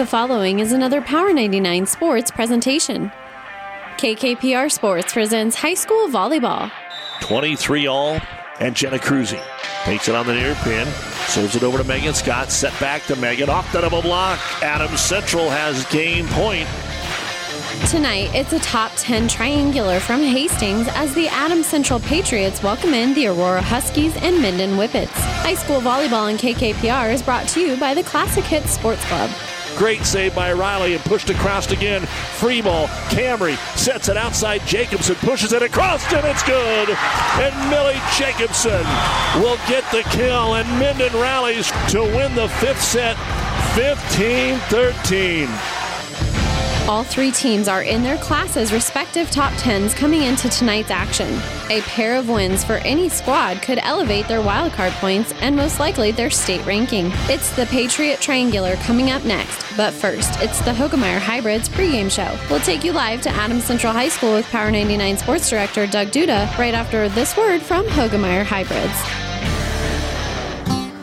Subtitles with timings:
[0.00, 3.12] The following is another Power 99 Sports presentation.
[3.98, 6.72] KKPR Sports presents high school volleyball.
[7.20, 8.18] 23 all,
[8.60, 9.38] and Jenna Cruzy
[9.84, 10.88] takes it on the near pin,
[11.26, 14.40] serves it over to Megan Scott, set back to Megan, off the double block.
[14.62, 16.66] Adams Central has game point.
[17.90, 23.12] Tonight, it's a top 10 triangular from Hastings as the Adams Central Patriots welcome in
[23.12, 25.12] the Aurora Huskies and Minden Whippets.
[25.42, 29.28] High school volleyball in KKPR is brought to you by the Classic Hits Sports Club.
[29.80, 32.02] Great save by Riley and pushed across again.
[32.36, 32.86] Free ball.
[33.08, 34.60] Camry sets it outside.
[34.66, 36.90] Jacobson pushes it across and it's good.
[37.40, 38.84] And Millie Jacobson
[39.40, 43.16] will get the kill and Minden rallies to win the fifth set
[43.74, 45.79] 15 13.
[46.88, 51.40] All three teams are in their classes' respective top 10s coming into tonight's action.
[51.70, 56.10] A pair of wins for any squad could elevate their wildcard points and most likely
[56.10, 57.10] their state ranking.
[57.28, 62.36] It's the Patriot Triangular coming up next, but first, it's the Hoegemeyer Hybrids pregame show.
[62.50, 66.08] We'll take you live to Adams Central High School with Power 99 Sports Director Doug
[66.08, 69.29] Duda right after this word from Hoegemeyer Hybrids.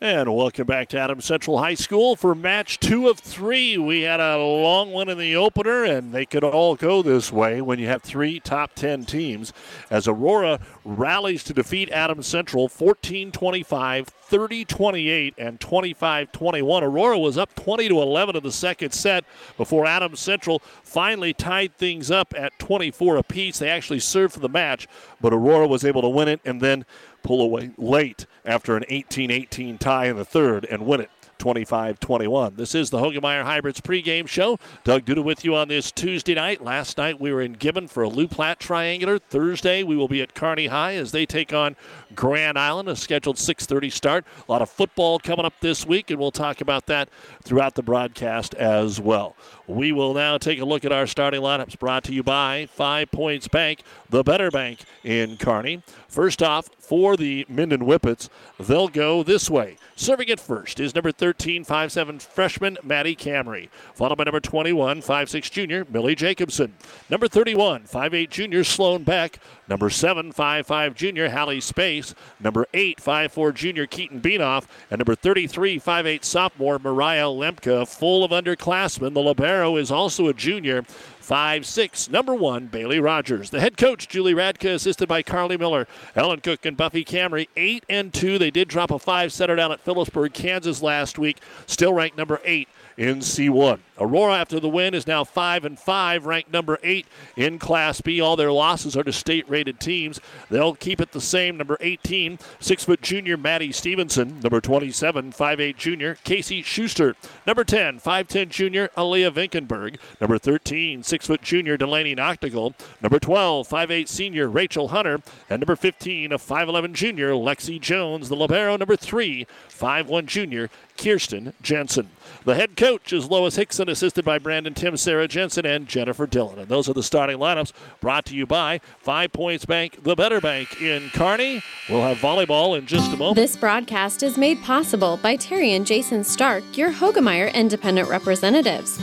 [0.00, 3.76] And welcome back to Adam Central High School for match two of three.
[3.76, 7.60] We had a long one in the opener, and they could all go this way
[7.60, 9.52] when you have three top 10 teams.
[9.90, 16.84] As Aurora rallies to defeat Adam Central 14 25, 30 28, and 25 21.
[16.84, 19.24] Aurora was up 20 to 11 in the second set
[19.56, 23.58] before Adam Central finally tied things up at 24 apiece.
[23.58, 24.86] They actually served for the match,
[25.20, 26.86] but Aurora was able to win it and then
[27.22, 32.00] pull away late after an 18 18 tie in the third and win it 25
[32.00, 32.56] 21.
[32.56, 34.58] This is the Hoegemeyer Hybrids pregame show.
[34.84, 36.62] Doug Duda with you on this Tuesday night.
[36.62, 39.18] Last night we were in Gibbon for a Loup Platte Triangular.
[39.18, 41.76] Thursday we will be at Kearney High as they take on
[42.14, 44.24] Grand Island, a scheduled 6:30 start.
[44.48, 47.08] A lot of football coming up this week, and we'll talk about that
[47.44, 49.36] throughout the broadcast as well.
[49.66, 53.10] We will now take a look at our starting lineups brought to you by Five
[53.10, 55.82] Points Bank, the better bank in Kearney.
[56.08, 59.76] First off, for the Minden Whippets, they'll go this way.
[59.94, 65.50] Serving it first is number 13, 5'7 freshman Maddie Camry, followed by number 21, 5'6
[65.50, 66.74] junior Millie Jacobson.
[67.10, 69.38] Number 31, 5'8 junior Sloan Beck.
[69.68, 71.60] Number 7, 5'5 junior Hallie
[72.02, 72.14] Space.
[72.40, 74.66] Number 8, 5'4 junior Keaton Beanoff.
[74.90, 79.14] And number 33, 5'8 sophomore Mariah Lemke, full of underclassmen.
[79.14, 80.84] The Libero is also a junior.
[81.28, 83.50] Five, six, number one, Bailey Rogers.
[83.50, 85.86] The head coach, Julie Radka, assisted by Carly Miller,
[86.16, 87.48] Ellen Cook, and Buffy Camry.
[87.54, 88.38] Eight and two.
[88.38, 91.38] They did drop a five setter down at Phillipsburg, Kansas last week.
[91.66, 92.66] Still ranked number eight
[92.96, 93.80] in C1.
[94.00, 98.20] Aurora, after the win, is now 5 and 5, ranked number 8 in Class B.
[98.20, 100.20] All their losses are to state rated teams.
[100.50, 101.56] They'll keep it the same.
[101.56, 104.40] Number 18, 6 foot junior Maddie Stevenson.
[104.40, 107.16] Number 27, 5'8 junior Casey Schuster.
[107.46, 109.96] Number 10, 5'10 junior Aaliyah Vinkenberg.
[110.20, 112.74] Number 13, 6 foot junior Delaney Noctigal.
[113.02, 115.20] Number 12, 5'8 senior Rachel Hunter.
[115.50, 118.28] And number 15, a 5'11 junior Lexi Jones.
[118.28, 122.10] The Libero, number 3, 5'1 junior Kirsten Jensen.
[122.44, 126.58] The head coach is Lois Hickson, assisted by Brandon Tim, Sarah Jensen, and Jennifer Dillon.
[126.58, 130.40] And those are the starting lineups brought to you by Five Points Bank, the better
[130.40, 131.62] bank in Kearney.
[131.88, 133.36] We'll have volleyball in just a moment.
[133.36, 138.98] This broadcast is made possible by Terry and Jason Stark, your Hoegemeyer independent representatives.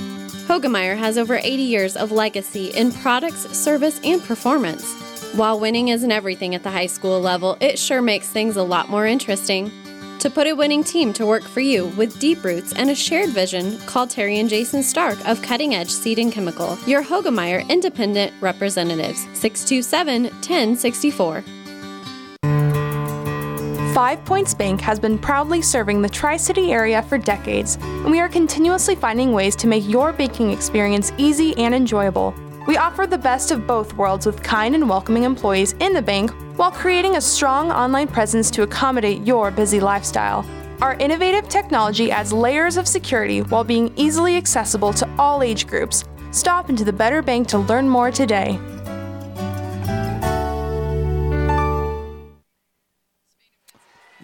[0.47, 4.94] Hoegemeyer has over 80 years of legacy in products, service, and performance.
[5.34, 8.90] While winning isn't everything at the high school level, it sure makes things a lot
[8.90, 9.72] more interesting.
[10.19, 13.29] To put a winning team to work for you with deep roots and a shared
[13.29, 18.33] vision, call Terry and Jason Stark of Cutting Edge Seed and Chemical, your Hoegemeyer independent
[18.41, 21.44] representatives, 627 1064.
[23.94, 28.19] Five Points Bank has been proudly serving the Tri City area for decades, and we
[28.19, 32.33] are continuously finding ways to make your banking experience easy and enjoyable.
[32.67, 36.31] We offer the best of both worlds with kind and welcoming employees in the bank
[36.57, 40.44] while creating a strong online presence to accommodate your busy lifestyle.
[40.81, 46.06] Our innovative technology adds layers of security while being easily accessible to all age groups.
[46.31, 48.59] Stop into the Better Bank to learn more today.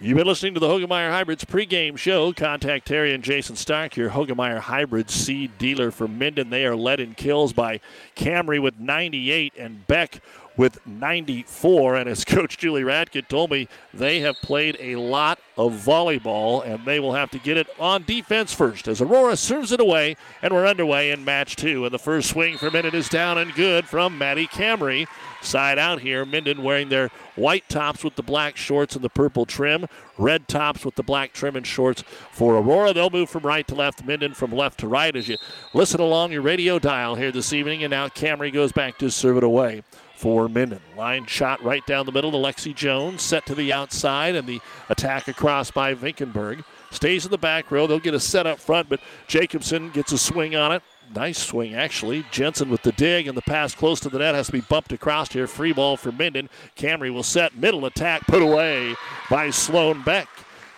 [0.02, 2.32] You've been listening to the Hoegemeyer Hybrids pregame show.
[2.32, 6.50] Contact Terry and Jason Stark, your Hoegemeyer Hybrid seed dealer for Minden.
[6.50, 7.78] They are led in kills by
[8.16, 10.20] Camry with 98 and Beck
[10.56, 11.96] with 94.
[11.96, 16.84] And as Coach Julie Radkin told me, they have played a lot of volleyball and
[16.84, 20.16] they will have to get it on defense first as Aurora serves it away.
[20.40, 21.84] And we're underway in match two.
[21.84, 25.06] And the first swing for Minden is down and good from Maddie Camry.
[25.42, 29.44] Side out here, Minden wearing their white tops with the black shorts and the purple
[29.44, 32.92] trim, red tops with the black trim and shorts for Aurora.
[32.92, 35.36] They'll move from right to left, Minden from left to right as you
[35.74, 37.82] listen along your radio dial here this evening.
[37.82, 39.82] And now Camry goes back to serve it away
[40.22, 40.80] for Minden.
[40.96, 44.60] Line shot right down the middle to Lexi Jones, set to the outside, and the
[44.88, 46.62] attack across by Vinkenberg.
[46.92, 47.88] Stays in the back row.
[47.88, 50.82] They'll get a set up front, but Jacobson gets a swing on it.
[51.12, 52.24] Nice swing, actually.
[52.30, 54.92] Jensen with the dig, and the pass close to the net has to be bumped
[54.92, 55.48] across here.
[55.48, 56.48] Free ball for Minden.
[56.76, 57.56] Camry will set.
[57.56, 58.94] Middle attack put away
[59.28, 60.28] by Sloan Beck.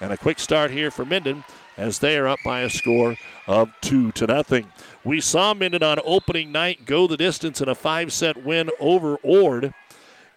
[0.00, 1.44] And a quick start here for Minden
[1.76, 3.17] as they are up by a score
[3.47, 4.71] of two to nothing.
[5.05, 9.75] We saw Minden on opening night go the distance in a five-set win over Ord.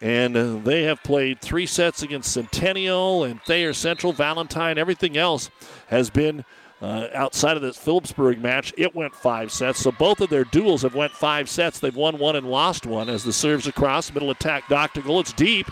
[0.00, 4.78] And they have played three sets against Centennial and Thayer Central, Valentine.
[4.78, 5.50] Everything else
[5.88, 6.44] has been
[6.80, 9.80] uh, outside of this Phillipsburg match, it went five sets.
[9.80, 11.80] So both of their duels have went five sets.
[11.80, 14.12] They've won one and lost one as the serves across.
[14.12, 15.20] Middle attack, Noctigal.
[15.20, 15.68] It's deep.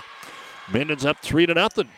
[0.72, 1.88] Minden's up three to nothing.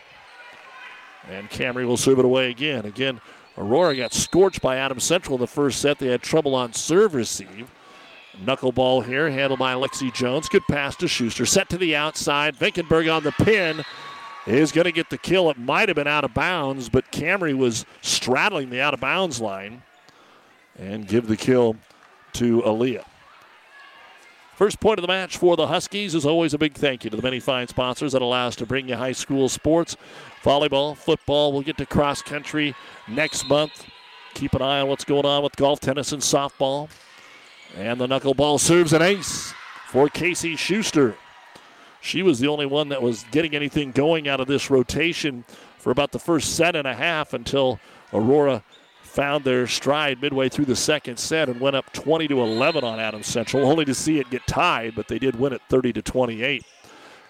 [1.31, 2.85] And Camry will serve it away again.
[2.85, 3.21] Again,
[3.59, 5.99] Aurora got scorched by Adam Central in the first set.
[5.99, 7.71] They had trouble on serve receive.
[8.45, 10.49] Knuckleball here, handled by Alexi Jones.
[10.49, 11.45] Good pass to Schuster.
[11.45, 12.57] Set to the outside.
[12.57, 13.85] Vinkenberg on the pin
[14.47, 15.51] is going to get the kill.
[15.51, 19.41] It might have been out of bounds, but Camry was straddling the out of bounds
[19.41, 19.83] line
[20.79, 21.77] and give the kill
[22.35, 23.05] to Aaliyah.
[24.59, 27.17] First point of the match for the Huskies is always a big thank you to
[27.17, 29.97] the many fine sponsors that allow us to bring you high school sports,
[30.43, 31.53] volleyball, football.
[31.53, 32.75] We'll get to cross country
[33.07, 33.87] next month.
[34.35, 36.89] Keep an eye on what's going on with golf, tennis, and softball.
[37.77, 39.55] And the knuckleball serves an ace
[39.87, 41.15] for Casey Schuster.
[42.01, 45.45] She was the only one that was getting anything going out of this rotation
[45.79, 47.79] for about the first set and a half until
[48.13, 48.65] Aurora
[49.09, 53.01] found their stride midway through the second set and went up 20 to 11 on
[53.01, 56.03] Adams Central, only to see it get tied, but they did win it 30 to
[56.03, 56.65] 28.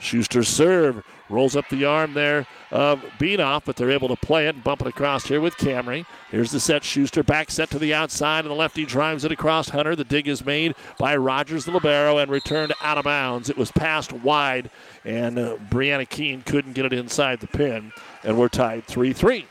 [0.00, 4.54] Schuster serve rolls up the arm there of Beanoff, but they're able to play it
[4.54, 6.06] and bump it across here with Camry.
[6.30, 6.84] Here's the set.
[6.84, 9.96] Schuster back set to the outside, and the lefty drives it across Hunter.
[9.96, 13.50] The dig is made by Rogers, the libero, and returned out of bounds.
[13.50, 14.70] It was passed wide,
[15.04, 17.92] and uh, Brianna Keene couldn't get it inside the pin,
[18.22, 19.46] and we're tied 3 3.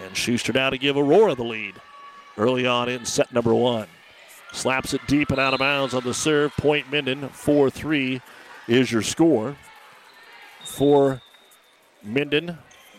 [0.00, 1.74] And Schuster now to give Aurora the lead
[2.38, 3.86] early on in set number one.
[4.52, 6.54] Slaps it deep and out of bounds on the serve.
[6.56, 8.20] Point Minden 4 3
[8.68, 9.56] is your score.
[10.64, 11.20] For
[12.02, 12.58] Minden,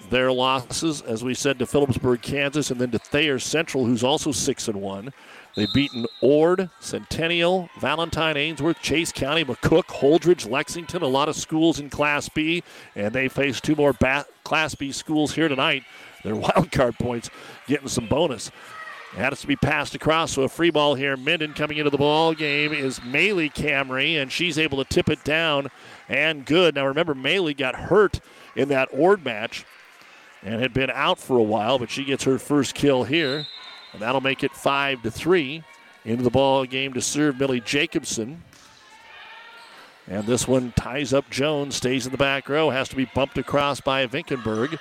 [0.10, 4.32] their losses, as we said, to Phillipsburg, Kansas, and then to Thayer Central, who's also
[4.32, 5.14] 6 and 1.
[5.56, 11.80] They've beaten Ord, Centennial, Valentine, Ainsworth, Chase County, McCook, Holdrege, Lexington, a lot of schools
[11.80, 12.64] in Class B,
[12.96, 15.84] and they face two more ba- Class B schools here tonight.
[16.24, 17.30] Their wild card points
[17.68, 18.52] getting some bonus.
[19.14, 21.16] It has to be passed across, so a free ball here.
[21.16, 25.24] Minden coming into the ball game is Maley Camry, and she's able to tip it
[25.24, 25.70] down
[26.10, 26.74] and good.
[26.74, 28.20] Now remember, Maley got hurt
[28.56, 29.66] in that Ord match
[30.42, 33.46] and had been out for a while, but she gets her first kill here,
[33.94, 35.64] and that'll make it five to three.
[36.06, 38.44] Into the ball game to serve Millie Jacobson.
[40.06, 43.38] And this one ties up Jones, stays in the back row, has to be bumped
[43.38, 44.80] across by Vinkenberg.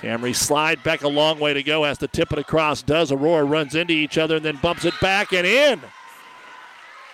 [0.00, 3.10] Camry slide back a long way to go, has to tip it across, does.
[3.10, 5.80] Aurora runs into each other and then bumps it back and in.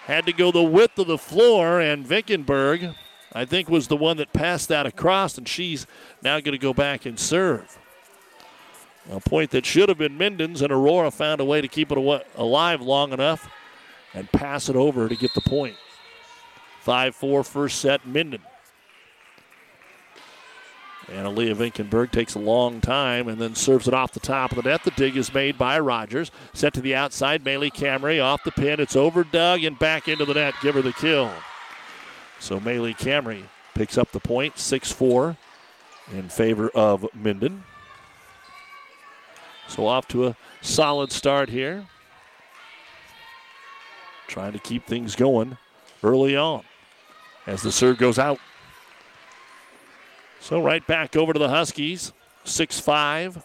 [0.04, 2.94] Had to go the width of the floor, and Vinkenberg,
[3.32, 5.86] I think, was the one that passed that across, and she's
[6.22, 7.78] now going to go back and serve.
[9.10, 12.24] A point that should have been Minden's, and Aurora found a way to keep it
[12.36, 13.48] alive long enough
[14.12, 15.76] and pass it over to get the point.
[16.82, 18.42] 5 4 first set, Minden.
[21.12, 24.56] And Aaliyah Vinkenberg takes a long time and then serves it off the top of
[24.56, 24.84] the net.
[24.84, 26.30] The dig is made by Rogers.
[26.54, 27.44] Set to the outside.
[27.44, 28.80] Maley Camry off the pin.
[28.80, 30.54] It's overdug and back into the net.
[30.62, 31.30] Give her the kill.
[32.40, 33.44] So Maley Camry
[33.74, 35.36] picks up the point, 6 4
[36.12, 37.64] in favor of Minden.
[39.68, 41.86] So off to a solid start here.
[44.26, 45.58] Trying to keep things going
[46.02, 46.64] early on
[47.46, 48.38] as the serve goes out.
[50.44, 52.12] So right back over to the Huskies.
[52.44, 53.42] 6 5.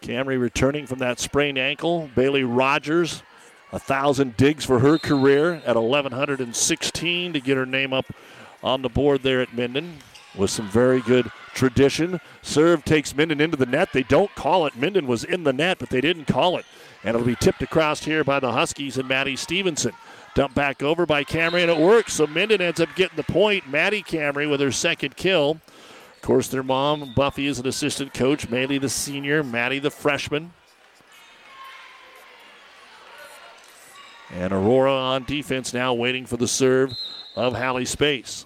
[0.00, 2.08] Camry returning from that sprained ankle.
[2.14, 3.24] Bailey Rogers,
[3.72, 8.06] a thousand digs for her career at 1116 to get her name up
[8.62, 9.98] on the board there at Minden.
[10.36, 12.20] with some very good tradition.
[12.40, 13.88] Serve takes Minden into the net.
[13.92, 14.76] They don't call it.
[14.76, 16.66] Minden was in the net, but they didn't call it.
[17.02, 19.94] And it'll be tipped across here by the Huskies and Maddie Stevenson.
[20.36, 22.12] Dump back over by Camry, and it works.
[22.12, 23.68] So Minden ends up getting the point.
[23.68, 25.60] Maddie Camry with her second kill.
[26.20, 28.50] Of course, their mom, Buffy, is an assistant coach.
[28.50, 29.42] Maylee, the senior.
[29.42, 30.52] Maddie, the freshman.
[34.30, 36.92] And Aurora on defense now, waiting for the serve
[37.36, 38.44] of Hallie Space.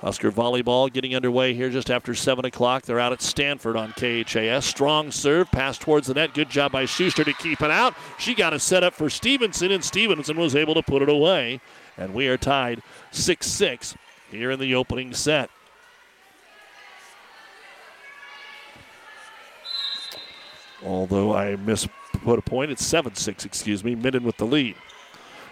[0.00, 2.82] Husker volleyball getting underway here just after 7 o'clock.
[2.82, 4.64] They're out at Stanford on KHAS.
[4.64, 6.34] Strong serve, pass towards the net.
[6.34, 7.94] Good job by Schuster to keep it out.
[8.18, 11.60] She got a set up for Stevenson, and Stevenson was able to put it away.
[11.96, 12.82] And we are tied
[13.12, 13.94] 6 6
[14.32, 15.48] here in the opening set.
[20.84, 23.94] Although I misput a point, it's 7 6, excuse me.
[23.94, 24.76] Minden with the lead.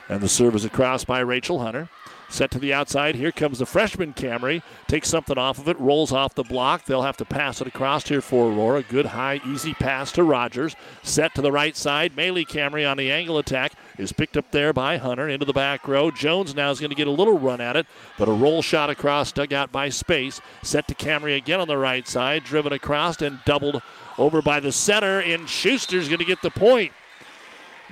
[0.08, 1.88] And the serve is across by Rachel Hunter.
[2.30, 3.16] Set to the outside.
[3.16, 4.62] Here comes the freshman Camry.
[4.86, 6.84] Takes something off of it, rolls off the block.
[6.84, 8.84] They'll have to pass it across here for Aurora.
[8.84, 10.76] Good high, easy pass to Rogers.
[11.02, 12.14] Set to the right side.
[12.14, 15.88] Maylee Camry on the angle attack is picked up there by Hunter into the back
[15.88, 16.12] row.
[16.12, 18.90] Jones now is going to get a little run at it, but a roll shot
[18.90, 20.40] across, dug out by Space.
[20.62, 23.82] Set to Camry again on the right side, driven across and doubled
[24.20, 26.92] over by the center, and Schuster's going to get the point.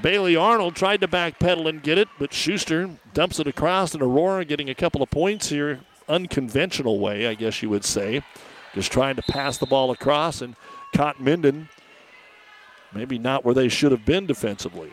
[0.00, 4.44] Bailey Arnold tried to backpedal and get it, but Schuster dumps it across, and Aurora
[4.44, 5.80] getting a couple of points here.
[6.08, 8.22] Unconventional way, I guess you would say.
[8.74, 10.54] Just trying to pass the ball across and
[10.94, 11.68] caught Minden
[12.92, 14.92] maybe not where they should have been defensively.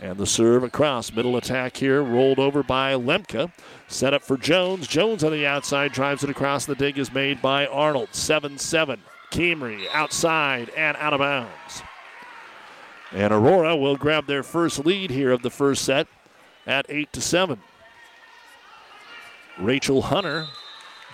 [0.00, 1.12] And the serve across.
[1.12, 3.50] Middle attack here, rolled over by Lemke.
[3.88, 4.86] Set up for Jones.
[4.86, 6.66] Jones on the outside drives it across.
[6.66, 8.10] The dig is made by Arnold.
[8.12, 9.00] 7 7.
[9.30, 11.82] Camry outside and out of bounds.
[13.12, 16.06] And Aurora will grab their first lead here of the first set
[16.66, 17.60] at 8 to 7.
[19.58, 20.46] Rachel Hunter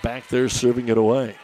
[0.02, 1.37] back there serving it away.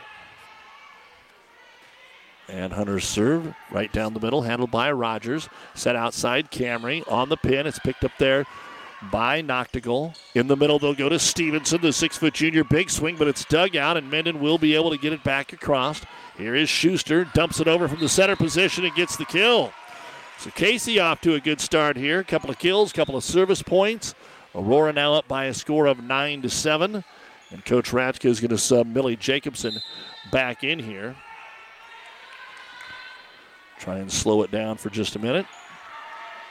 [2.48, 5.48] And Hunter's serve right down the middle, handled by Rogers.
[5.74, 7.66] Set outside, Camry on the pin.
[7.66, 8.44] It's picked up there
[9.10, 10.16] by Noctigal.
[10.34, 12.64] In the middle, they'll go to Stevenson, the six foot junior.
[12.64, 15.52] Big swing, but it's dug out, and Minden will be able to get it back
[15.52, 16.02] across.
[16.36, 19.72] Here is Schuster, dumps it over from the center position and gets the kill.
[20.38, 22.20] So Casey off to a good start here.
[22.20, 24.14] A couple of kills, couple of service points.
[24.54, 27.04] Aurora now up by a score of nine to seven.
[27.50, 29.80] And Coach Ratka is going to sub Millie Jacobson
[30.30, 31.16] back in here.
[33.78, 35.46] Try and slow it down for just a minute.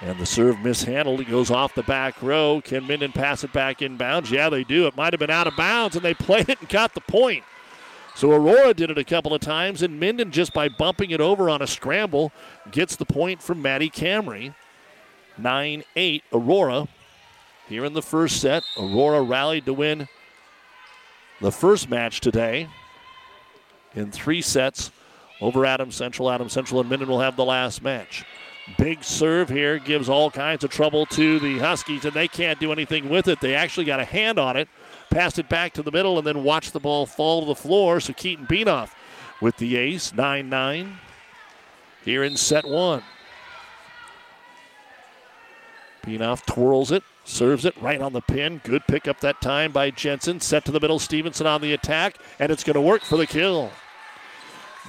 [0.02, 1.20] And the serve mishandled.
[1.20, 2.62] It goes off the back row.
[2.64, 4.32] Can Minden pass it back inbounds?
[4.32, 4.88] Yeah, they do.
[4.88, 7.44] It might have been out of bounds, and they played it and got the point.
[8.16, 11.50] So Aurora did it a couple of times, and Minden, just by bumping it over
[11.50, 12.32] on a scramble,
[12.72, 14.54] gets the point from Maddie Camry.
[15.38, 16.88] 9 8 Aurora.
[17.68, 20.08] Here in the first set, Aurora rallied to win
[21.40, 22.68] the first match today
[23.96, 24.92] in three sets
[25.40, 26.30] over Adams Central.
[26.30, 28.26] Adams Central and Minden will have the last match.
[28.78, 32.72] Big serve here gives all kinds of trouble to the Huskies, and they can't do
[32.72, 33.42] anything with it.
[33.42, 34.70] They actually got a hand on it
[35.10, 38.00] passed it back to the middle, and then watched the ball fall to the floor.
[38.00, 38.92] So Keaton Beanoff
[39.42, 40.98] with the ace, 9 9
[42.04, 43.04] here in set one.
[46.06, 48.62] Beanoff twirls it, serves it right on the pin.
[48.64, 50.40] Good pickup that time by Jensen.
[50.40, 53.28] Set to the middle, Stevenson on the attack, and it's going to work for the
[53.28, 53.72] kill.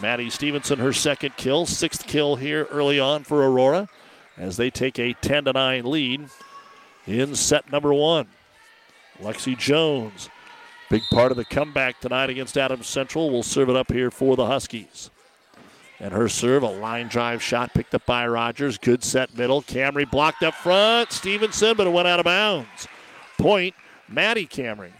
[0.01, 3.89] Maddie Stevenson, her second kill, sixth kill here early on for Aurora
[4.39, 6.29] as they take a 10 to 9 lead
[7.07, 8.27] in set number one.
[9.21, 10.31] Lexi Jones,
[10.89, 14.37] big part of the comeback tonight against Adams Central, will serve it up here for
[14.37, 15.11] the Huskies.
[15.99, 18.79] And her serve, a line drive shot picked up by Rogers.
[18.79, 19.61] Good set middle.
[19.61, 21.13] Camry blocked up front.
[21.13, 22.89] Stevenson, but it went out of bounds.
[23.37, 23.75] Point,
[24.09, 24.93] Maddie Camry.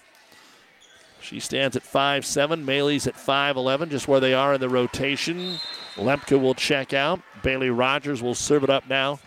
[1.23, 2.65] She stands at 5'7.
[2.65, 5.57] Maylee's at 5'11, just where they are in the rotation.
[5.97, 7.21] Lemke will check out.
[7.43, 9.19] Bailey Rogers will serve it up now.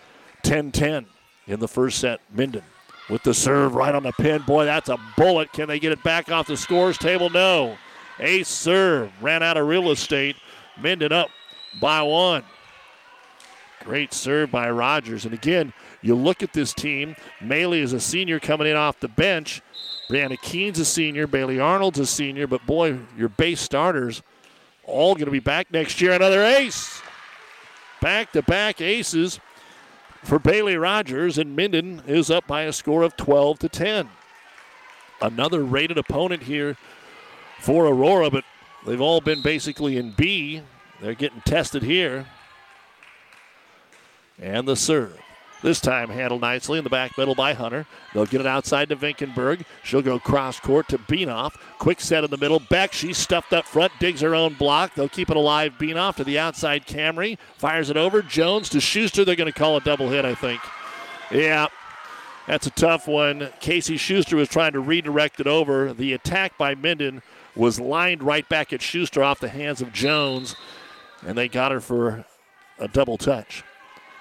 [0.43, 1.05] 10 10
[1.47, 2.19] in the first set.
[2.31, 2.63] Minden
[3.09, 4.41] with the serve right on the pin.
[4.41, 5.51] Boy, that's a bullet.
[5.53, 7.29] Can they get it back off the scores table?
[7.29, 7.77] No.
[8.19, 9.11] Ace serve.
[9.21, 10.35] Ran out of real estate.
[10.81, 11.29] Minden up
[11.81, 12.43] by one.
[13.83, 15.25] Great serve by Rogers.
[15.25, 17.15] And again, you look at this team.
[17.41, 19.61] Maylee is a senior coming in off the bench.
[20.09, 21.27] Brianna Keen's a senior.
[21.27, 22.47] Bailey Arnold's a senior.
[22.47, 24.21] But boy, your base starters
[24.85, 26.11] all going to be back next year.
[26.11, 27.01] Another ace.
[28.01, 29.39] Back to back aces
[30.23, 34.09] for Bailey Rogers, and Minden is up by a score of 12 to 10.
[35.21, 36.75] Another rated opponent here
[37.59, 38.43] for Aurora, but
[38.85, 40.61] they've all been basically in B.
[41.01, 42.25] They're getting tested here.
[44.41, 45.22] And the serve.
[45.63, 47.85] This time handled nicely in the back middle by Hunter.
[48.13, 49.63] They'll get it outside to Vinkenberg.
[49.81, 51.55] She'll go cross court to Beanoff.
[51.79, 52.59] Quick set in the middle.
[52.59, 54.93] Beck, she's stuffed up front, digs her own block.
[54.93, 55.75] They'll keep it alive.
[55.79, 56.85] Beanoff to the outside.
[56.85, 58.21] Camry fires it over.
[58.21, 59.23] Jones to Schuster.
[59.23, 60.59] They're going to call a double hit, I think.
[61.31, 61.67] Yeah,
[62.45, 63.49] that's a tough one.
[63.61, 65.93] Casey Schuster was trying to redirect it over.
[65.93, 67.21] The attack by Minden
[67.55, 70.57] was lined right back at Schuster off the hands of Jones,
[71.25, 72.25] and they got her for
[72.79, 73.63] a double touch.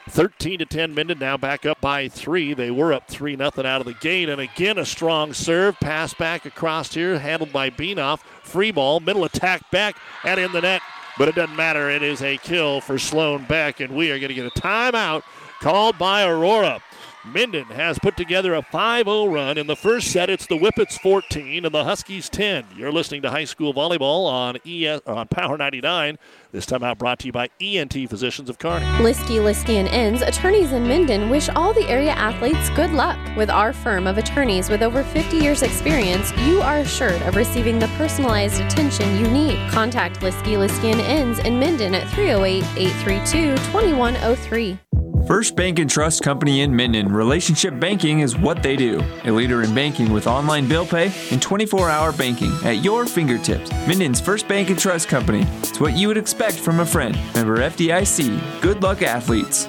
[0.09, 2.55] 13 to 10 Minden now back up by three.
[2.55, 4.29] They were up 3 nothing out of the gate.
[4.29, 5.79] And again, a strong serve.
[5.81, 8.21] Pass back across here, handled by Beanoff.
[8.43, 10.83] Free ball, middle attack back and in the net.
[11.19, 11.91] But it doesn't matter.
[11.91, 13.81] It is a kill for Sloan Beck.
[13.81, 15.23] And we are going to get a timeout
[15.61, 16.83] called by Aurora.
[17.25, 19.57] Minden has put together a 5 0 run.
[19.57, 22.65] In the first set, it's the Whippets 14 and the Huskies 10.
[22.77, 26.19] You're listening to high school volleyball on, ES, on Power 99.
[26.51, 28.87] This time out brought to you by ENT Physicians of Kearney.
[28.99, 33.19] Liskey, Liskey and Inns, attorneys in Minden, wish all the area athletes good luck.
[33.37, 37.79] With our firm of attorneys with over 50 years experience, you are assured of receiving
[37.79, 39.71] the personalized attention you need.
[39.71, 44.79] Contact Liskey, Liskey and Inns in Minden at 308 832 2103.
[45.27, 49.01] First Bank and Trust Company in Minden, relationship banking is what they do.
[49.25, 53.71] A leader in banking with online bill pay and 24 hour banking at your fingertips.
[53.87, 55.47] Minden's First Bank and Trust Company.
[55.61, 57.17] It's what you would expect from a friend.
[57.35, 58.61] Member FDIC.
[58.63, 59.69] Good luck, athletes.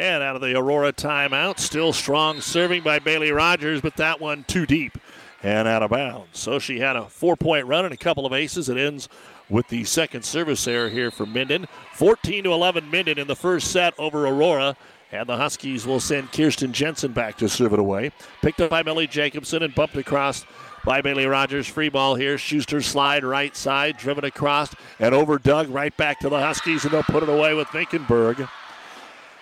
[0.00, 4.44] And out of the Aurora timeout, still strong serving by Bailey Rogers, but that one
[4.44, 4.96] too deep
[5.42, 6.38] and out of bounds.
[6.38, 8.70] So she had a four point run and a couple of aces.
[8.70, 9.10] It ends
[9.50, 11.68] with the second service error here for Minden.
[11.96, 14.74] 14 to 11 Minden in the first set over Aurora.
[15.12, 18.12] And the Huskies will send Kirsten Jensen back to serve it away.
[18.40, 20.46] Picked up by Millie Jacobson and bumped across
[20.82, 21.66] by Bailey Rogers.
[21.66, 22.38] Free ball here.
[22.38, 27.02] Schuster slide right side, driven across and overdug right back to the Huskies, and they'll
[27.02, 28.48] put it away with Vinkenberg.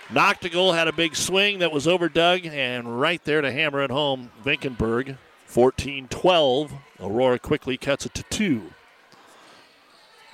[0.08, 4.30] Noctigal had a big swing that was overdug, and right there to hammer it home,
[4.42, 5.18] Vinkenberg.
[5.46, 6.72] 14 12.
[7.00, 8.70] Aurora quickly cuts it to two.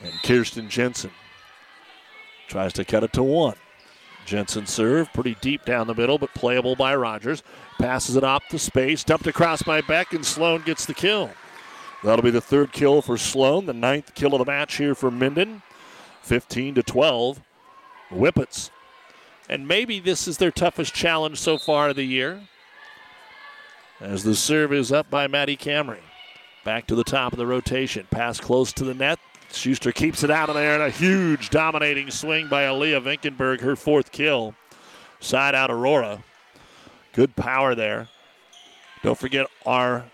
[0.03, 1.13] And Kirsten Jensen
[2.49, 3.55] tries to cut it to one.
[4.27, 7.43] Jensen serve, pretty deep down the middle, but playable by Rogers.
[7.79, 11.31] Passes it off to space, dumped across by Beck, and Sloan gets the kill.
[12.03, 15.11] That'll be the third kill for Sloan, the ninth kill of the match here for
[15.11, 15.63] Minden.
[16.23, 17.41] 15 to 12.
[18.11, 18.71] Whippets.
[19.49, 22.41] And maybe this is their toughest challenge so far of the year.
[24.01, 26.01] As the serve is up by Maddie Camry.
[26.65, 28.07] Back to the top of the rotation.
[28.11, 29.19] Pass close to the net.
[29.53, 33.77] Schuster keeps it out of there, and a huge dominating swing by Aaliyah Vinkenberg, her
[33.77, 34.55] fourth kill.
[35.21, 36.25] Side out Aurora.
[37.13, 38.09] Good power there.
[39.03, 40.05] Don't forget our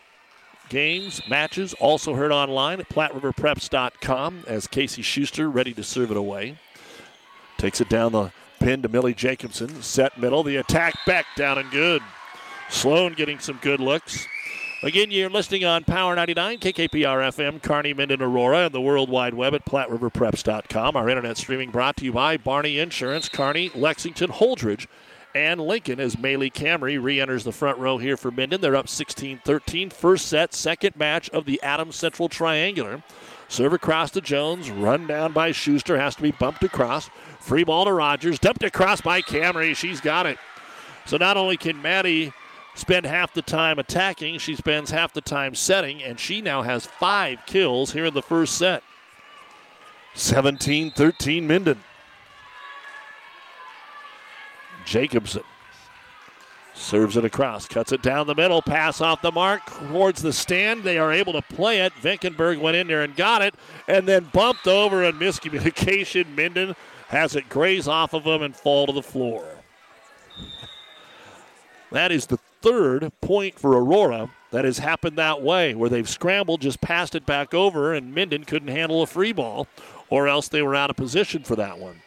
[0.69, 6.59] games, matches, also heard online at PlatteRiverPreps.com as Casey Schuster ready to serve it away.
[7.57, 9.83] Takes it down the pin to Millie Jacobson.
[9.83, 10.42] Set middle.
[10.42, 12.03] The attack back down and good.
[12.68, 14.27] Sloan getting some good looks.
[14.83, 16.88] Again, you're listening on Power 99, KKPR
[17.35, 20.96] FM, Kearney, Minden, Aurora, and the World Wide Web at PlatteRiverPreps.com.
[20.96, 24.87] Our internet streaming brought to you by Barney Insurance, Kearney, Lexington, Holdrege,
[25.35, 28.62] and Lincoln as Maylee Camry re enters the front row here for Minden.
[28.62, 29.90] They're up 16 13.
[29.90, 33.03] First set, second match of the Adams Central Triangular.
[33.50, 37.10] Serve across to Jones, run down by Schuster, has to be bumped across.
[37.40, 39.74] Free ball to Rogers, dumped across by Camry.
[39.74, 40.38] She's got it.
[41.04, 42.32] So not only can Maddie
[42.76, 46.86] spend half the time attacking, she spends half the time setting, and she now has
[46.86, 48.84] five kills here in the first set.
[50.14, 51.82] 17 13 Minden.
[54.84, 55.42] Jacobson
[56.81, 60.83] serves it across, cuts it down the middle, pass off the mark towards the stand.
[60.83, 61.93] They are able to play it.
[62.01, 63.55] Vinkenberg went in there and got it,
[63.87, 66.27] and then bumped over and miscommunication.
[66.37, 66.75] Minden
[67.09, 69.45] has it graze off of him and fall to the floor.
[71.93, 76.61] That is the third point for Aurora that has happened that way, where they've scrambled,
[76.61, 79.66] just passed it back over, and Minden couldn't handle a free ball,
[80.09, 82.01] or else they were out of position for that one.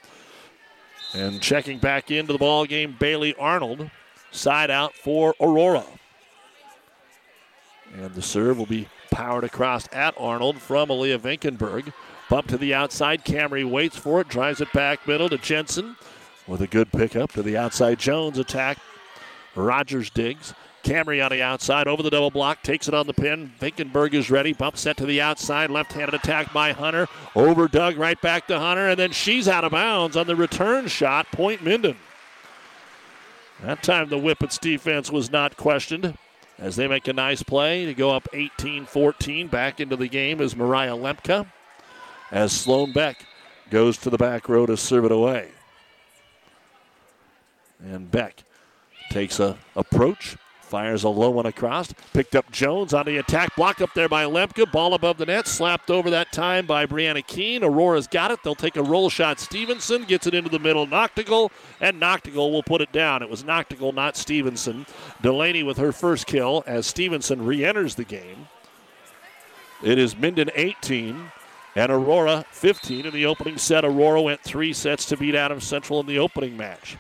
[1.14, 3.90] And checking back into the ball game, Bailey Arnold,
[4.34, 5.86] side out for Aurora.
[7.96, 11.94] And the serve will be powered across at Arnold from Aaliyah Vinkenberg.
[12.30, 13.24] Bump to the outside.
[13.24, 15.96] Camry waits for it, drives it back middle to Jensen
[16.48, 18.00] with a good pickup to the outside.
[18.00, 18.78] Jones attack
[19.56, 20.54] Rogers digs.
[20.84, 23.54] Camry on the outside, over the double block, takes it on the pin.
[23.62, 24.52] Vinkenberg is ready.
[24.52, 25.70] Bump set to the outside.
[25.70, 27.08] Left handed attack by Hunter.
[27.36, 28.90] Overdug, right back to Hunter.
[28.90, 31.32] And then she's out of bounds on the return shot.
[31.32, 31.96] Point Minden.
[33.62, 36.18] That time the Whippets defense was not questioned
[36.58, 39.48] as they make a nice play to go up 18 14.
[39.48, 41.46] Back into the game is Mariah Lemke
[42.32, 43.26] as Sloan Beck
[43.70, 45.52] goes to the back row to serve it away.
[47.80, 48.44] And Beck
[49.10, 50.36] takes a approach,
[50.74, 54.24] fires a low one across, picked up Jones on the attack, blocked up there by
[54.24, 57.64] Lemke, ball above the net, slapped over that time by Brianna Keene.
[57.64, 58.40] Aurora's got it.
[58.42, 59.40] They'll take a roll shot.
[59.40, 60.88] Stevenson gets it into the middle.
[60.88, 63.22] Noctigal, and Noctigal will put it down.
[63.22, 64.88] It was Noctigal, not Stevenson.
[65.22, 68.48] Delaney with her first kill as Stevenson re enters the game.
[69.84, 71.32] It is Minden 18
[71.76, 73.86] and Aurora 15 in the opening set.
[73.86, 76.98] Aurora went three sets to beat Adams Central in the opening match.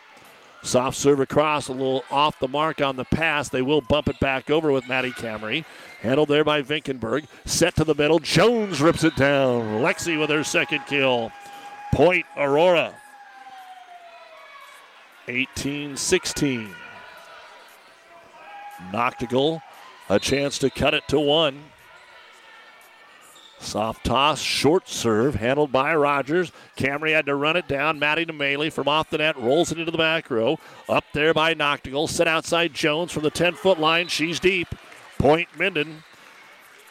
[0.63, 3.49] Soft serve across, a little off the mark on the pass.
[3.49, 5.65] They will bump it back over with Maddie Camry.
[6.01, 7.25] Handled there by Vinkenberg.
[7.45, 8.19] Set to the middle.
[8.19, 9.81] Jones rips it down.
[9.81, 11.31] Lexi with her second kill.
[11.93, 12.95] Point Aurora.
[15.27, 16.73] 18 16.
[18.91, 19.61] Noctigal,
[20.09, 21.63] a chance to cut it to one.
[23.63, 26.51] Soft toss, short serve, handled by Rogers.
[26.77, 27.97] Camry had to run it down.
[27.97, 30.59] Maddie DeMayley from off the net rolls it into the back row.
[30.89, 32.09] Up there by Noctigal.
[32.09, 34.09] Set outside Jones from the 10 foot line.
[34.09, 34.67] She's deep.
[35.17, 36.03] Point Minden.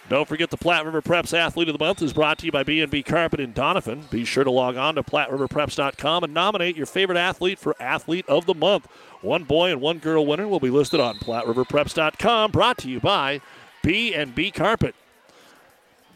[0.09, 2.65] Don't forget the Platte River Preps Athlete of the Month is brought to you by
[2.65, 4.05] B&B Carpet in Donovan.
[4.11, 8.47] Be sure to log on to PlatteRiverPreps.com and nominate your favorite athlete for Athlete of
[8.47, 8.89] the Month.
[9.21, 12.51] One boy and one girl winner will be listed on PlatteRiverPreps.com.
[12.51, 13.41] Brought to you by
[13.83, 14.97] B&B Carpet.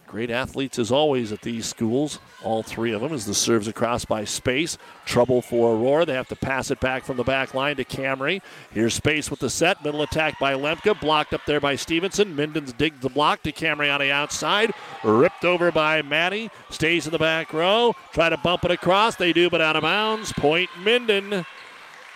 [0.07, 4.05] Great athletes as always at these schools, all three of them, as the serves across
[4.05, 4.79] by Space.
[5.05, 6.05] Trouble for Aurora.
[6.05, 8.41] They have to pass it back from the back line to Camry.
[8.71, 9.85] Here's Space with the set.
[9.85, 11.01] Middle attack by Lemke.
[11.01, 12.37] Blocked up there by Stevenson.
[12.37, 14.73] Minden's digged the block to Camry on the outside.
[15.03, 16.51] Ripped over by Maddie.
[16.71, 17.95] Stays in the back row.
[18.13, 19.17] Try to bump it across.
[19.17, 20.33] They do, but out of bounds.
[20.35, 21.45] Point Minden.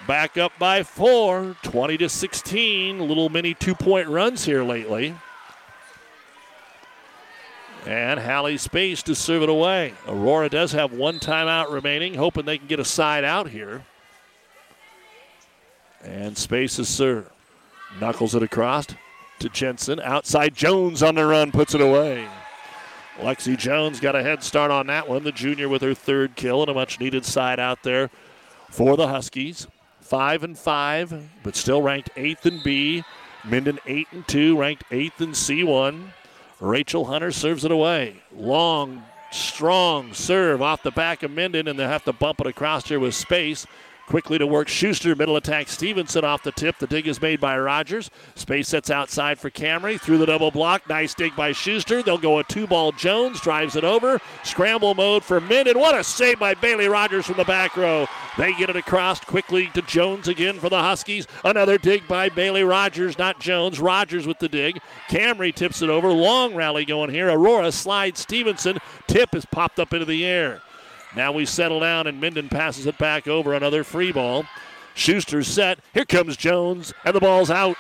[0.06, 3.00] Back up by four, 20 to 16.
[3.00, 5.14] Little mini two point runs here lately.
[7.86, 9.94] And Hallie Space to serve it away.
[10.06, 13.84] Aurora does have one timeout remaining, hoping they can get a side out here.
[16.02, 17.30] And Space is served.
[17.98, 18.86] Knuckles it across
[19.40, 19.98] to Jensen.
[20.00, 22.28] Outside Jones on the run, puts it away.
[23.18, 25.24] Lexi Jones got a head start on that one.
[25.24, 28.10] The junior with her third kill and a much needed side out there
[28.70, 29.66] for the Huskies.
[30.00, 33.04] Five and five, but still ranked eighth in B.
[33.44, 36.10] Minden eight and two, ranked eighth in C1.
[36.60, 38.22] Rachel Hunter serves it away.
[38.32, 42.86] Long, strong serve off the back of Minden, and they'll have to bump it across
[42.88, 43.66] here with space.
[44.10, 46.76] Quickly to work Schuster, middle attack Stevenson off the tip.
[46.78, 48.10] The dig is made by Rogers.
[48.34, 50.88] Space sets outside for Camry through the double block.
[50.88, 52.02] Nice dig by Schuster.
[52.02, 52.90] They'll go a two ball.
[52.90, 54.20] Jones drives it over.
[54.42, 55.78] Scramble mode for Minden.
[55.78, 58.08] What a save by Bailey Rogers from the back row.
[58.36, 61.28] They get it across quickly to Jones again for the Huskies.
[61.44, 63.78] Another dig by Bailey Rogers, not Jones.
[63.78, 64.80] Rogers with the dig.
[65.08, 66.10] Camry tips it over.
[66.10, 67.28] Long rally going here.
[67.28, 68.78] Aurora slides Stevenson.
[69.06, 70.62] Tip is popped up into the air.
[71.16, 73.54] Now we settle down, and Minden passes it back over.
[73.54, 74.44] Another free ball.
[74.94, 75.78] Schuster's set.
[75.94, 77.76] Here comes Jones, and the ball's out.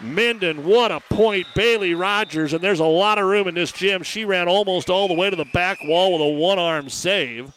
[0.00, 1.46] Minden, what a point.
[1.54, 4.02] Bailey Rogers, and there's a lot of room in this gym.
[4.02, 7.52] She ran almost all the way to the back wall with a one arm save.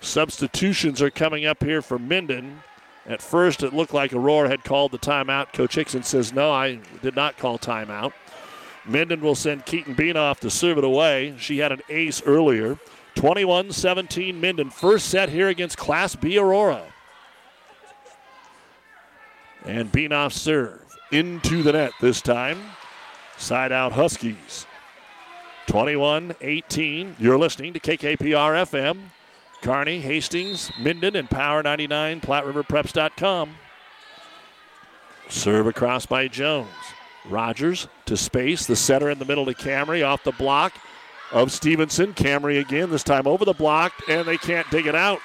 [0.00, 2.62] Substitutions are coming up here for Minden.
[3.06, 5.52] At first, it looked like Aurora had called the timeout.
[5.52, 8.12] Coach Hickson says, No, I did not call timeout.
[8.84, 11.34] Minden will send Keaton Beanoff to serve it away.
[11.38, 12.78] She had an ace earlier.
[13.14, 14.70] 21 17 Minden.
[14.70, 16.84] First set here against Class B Aurora.
[19.64, 20.80] And Beanoff serve
[21.12, 22.58] into the net this time.
[23.36, 24.66] Side out Huskies.
[25.66, 27.16] 21 18.
[27.18, 28.98] You're listening to KKPR FM.
[29.62, 33.56] Kearney, Hastings, Minden, and Power 99, PlatteRiverPreps.com.
[35.28, 36.68] Serve across by Jones.
[37.28, 38.66] Rogers to space.
[38.66, 40.72] The center in the middle to Camry off the block
[41.32, 42.14] of Stevenson.
[42.14, 45.20] Camry again, this time over the block, and they can't dig it out.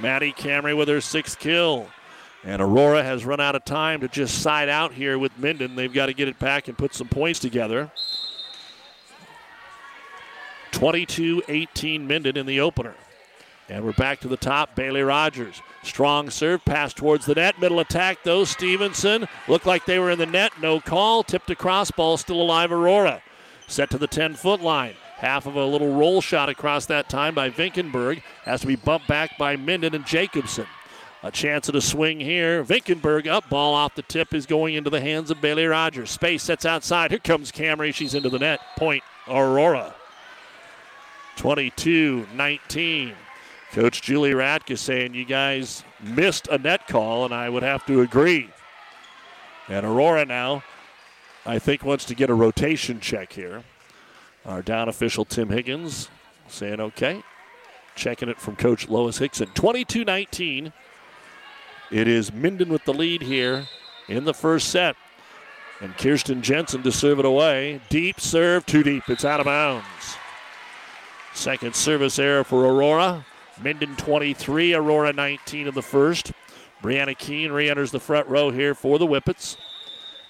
[0.00, 1.88] Maddie Camry with her sixth kill.
[2.44, 5.74] And Aurora has run out of time to just side out here with Minden.
[5.74, 7.90] They've got to get it back and put some points together.
[10.70, 12.94] 22 18 Minden in the opener.
[13.68, 14.74] And we're back to the top.
[14.74, 15.60] Bailey Rogers.
[15.82, 17.60] Strong serve, pass towards the net.
[17.60, 18.44] Middle attack, though.
[18.44, 20.52] Stevenson looked like they were in the net.
[20.60, 21.22] No call.
[21.22, 21.90] Tipped across.
[21.90, 23.22] Ball still alive, Aurora.
[23.66, 24.94] Set to the 10 foot line.
[25.16, 28.22] Half of a little roll shot across that time by Vinkenberg.
[28.44, 30.66] Has to be bumped back by Minden and Jacobson.
[31.22, 32.64] A chance at a swing here.
[32.64, 33.50] Vinkenberg up.
[33.50, 36.10] Ball off the tip is going into the hands of Bailey Rogers.
[36.10, 37.10] Space sets outside.
[37.10, 37.92] Here comes Camry.
[37.92, 38.60] She's into the net.
[38.76, 39.94] Point Aurora.
[41.36, 43.14] 22 19.
[43.72, 48.00] Coach Julie Radke saying you guys missed a net call, and I would have to
[48.00, 48.48] agree.
[49.68, 50.62] And Aurora now,
[51.44, 53.62] I think, wants to get a rotation check here.
[54.46, 56.08] Our down official, Tim Higgins,
[56.48, 57.22] saying okay.
[57.94, 59.48] Checking it from Coach Lois Hickson.
[59.54, 60.72] 22 19.
[61.90, 63.66] It is Minden with the lead here
[64.08, 64.96] in the first set.
[65.80, 67.80] And Kirsten Jensen to serve it away.
[67.88, 69.08] Deep serve, too deep.
[69.08, 69.86] It's out of bounds.
[71.34, 73.24] Second service error for Aurora.
[73.62, 76.32] Minden 23, Aurora 19 in the first.
[76.82, 79.56] Brianna Keene re enters the front row here for the Whippets.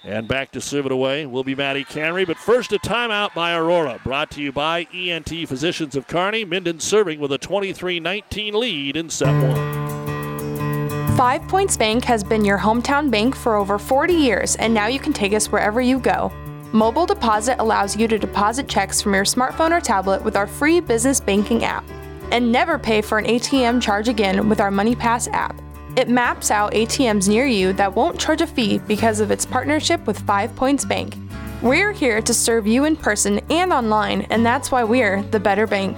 [0.03, 2.25] And back to serve it away will be Maddie Camry.
[2.25, 3.99] But first, a timeout by Aurora.
[4.03, 6.45] Brought to you by ENT Physicians of Kearney.
[6.45, 11.17] Minden serving with a 23 19 lead in set one.
[11.17, 14.99] Five Points Bank has been your hometown bank for over 40 years, and now you
[14.99, 16.31] can take us wherever you go.
[16.71, 20.79] Mobile Deposit allows you to deposit checks from your smartphone or tablet with our free
[20.79, 21.83] business banking app.
[22.31, 25.59] And never pay for an ATM charge again with our MoneyPass app.
[25.97, 30.05] It maps out ATMs near you that won't charge a fee because of its partnership
[30.07, 31.15] with Five Points Bank.
[31.61, 35.67] We're here to serve you in person and online, and that's why we're the better
[35.67, 35.97] bank.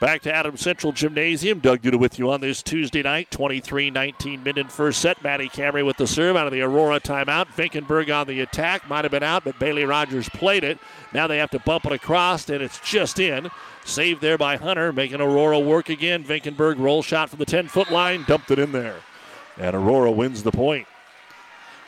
[0.00, 1.58] Back to Adams Central Gymnasium.
[1.58, 3.30] Doug Duda with you on this Tuesday night.
[3.30, 5.22] 23 19 minute first set.
[5.22, 7.48] Maddie Camry with the serve out of the Aurora timeout.
[7.48, 8.88] Vinkenberg on the attack.
[8.88, 10.78] Might have been out, but Bailey Rogers played it.
[11.12, 13.50] Now they have to bump it across, and it's just in.
[13.84, 16.24] Saved there by Hunter, making Aurora work again.
[16.24, 18.96] Vinkenberg roll shot from the 10 foot line, dumped it in there.
[19.58, 20.86] And Aurora wins the point.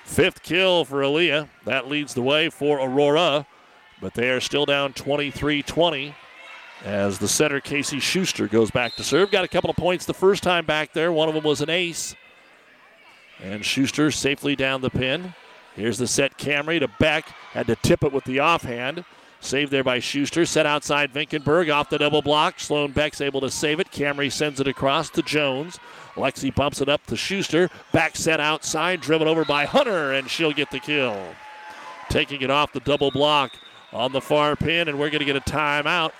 [0.05, 1.49] Fifth kill for Aaliyah.
[1.65, 3.47] That leads the way for Aurora,
[4.03, 6.15] but they are still down 23 20
[6.85, 9.31] as the center Casey Schuster goes back to serve.
[9.31, 11.13] Got a couple of points the first time back there.
[11.13, 12.15] One of them was an ace.
[13.43, 15.35] And Schuster safely down the pin.
[15.75, 17.29] Here's the set Camry to Beck.
[17.53, 19.05] Had to tip it with the offhand.
[19.41, 20.45] Saved there by Schuster.
[20.47, 22.61] Set outside Vinkenberg off the double block.
[22.61, 23.91] Sloan Beck's able to save it.
[23.91, 25.79] Camry sends it across to Jones.
[26.15, 27.71] Lexi bumps it up to Schuster.
[27.93, 29.01] Back set outside.
[29.01, 31.35] Driven over by Hunter, and she'll get the kill.
[32.09, 33.53] Taking it off the double block
[33.93, 36.13] on the far pin, and we're going to get a timeout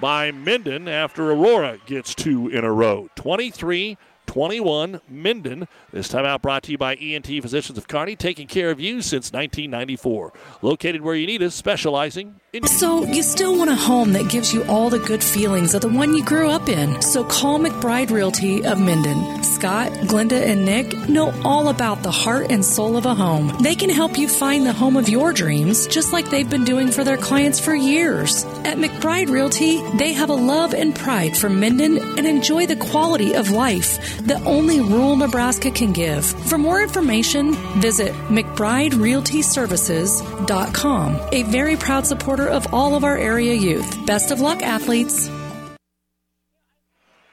[0.00, 3.08] by Minden after Aurora gets two in a row.
[3.16, 5.66] 23 21 Minden.
[5.90, 9.00] This time out brought to you by ENT Physicians of Kearney, taking care of you
[9.00, 10.32] since 1994.
[10.60, 12.47] Located where you need us, specializing in.
[12.64, 15.88] So, you still want a home that gives you all the good feelings of the
[15.90, 17.02] one you grew up in.
[17.02, 19.44] So, call McBride Realty of Minden.
[19.44, 23.54] Scott, Glenda, and Nick know all about the heart and soul of a home.
[23.60, 26.90] They can help you find the home of your dreams, just like they've been doing
[26.90, 28.46] for their clients for years.
[28.64, 33.34] At McBride Realty, they have a love and pride for Minden and enjoy the quality
[33.34, 36.24] of life that only rural Nebraska can give.
[36.48, 44.06] For more information, visit McBrideRealtyServices.com, a very proud supporter of all of our area youth.
[44.06, 45.30] Best of luck, athletes.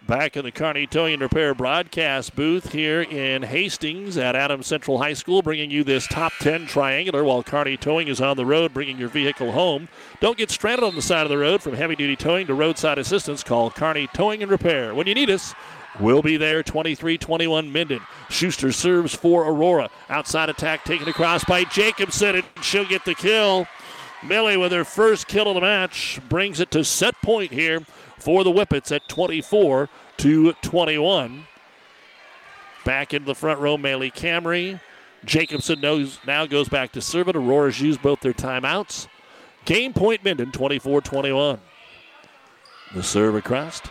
[0.07, 4.99] Back in the Kearney Towing and Repair broadcast booth here in Hastings at Adams Central
[4.99, 8.71] High School, bringing you this top 10 triangular while Kearney Towing is on the road,
[8.71, 9.89] bringing your vehicle home.
[10.21, 12.99] Don't get stranded on the side of the road from heavy duty towing to roadside
[12.99, 13.43] assistance.
[13.43, 14.93] Call Kearney Towing and Repair.
[14.93, 15.55] When you need us,
[15.99, 18.01] We'll be there 23 21 Minden.
[18.29, 19.89] Schuster serves for Aurora.
[20.09, 23.65] Outside attack taken across by Jacobson, and she'll get the kill.
[24.23, 27.81] Millie with her first kill of the match brings it to set point here
[28.17, 31.45] for the Whippets at 24 to 21.
[32.83, 34.79] Back into the front row, Millie Camry.
[35.25, 37.35] Jacobson knows, now goes back to serve it.
[37.35, 39.07] Aurora's used both their timeouts.
[39.65, 41.59] Game point Minden 24 21.
[42.93, 43.81] The serve across.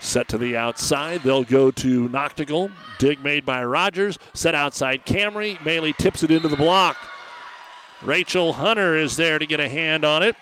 [0.00, 1.22] Set to the outside.
[1.22, 2.72] They'll go to Noctigal.
[2.98, 4.18] Dig made by Rogers.
[4.32, 5.58] Set outside Camry.
[5.58, 6.96] Maley tips it into the block.
[8.02, 10.36] Rachel Hunter is there to get a hand on it.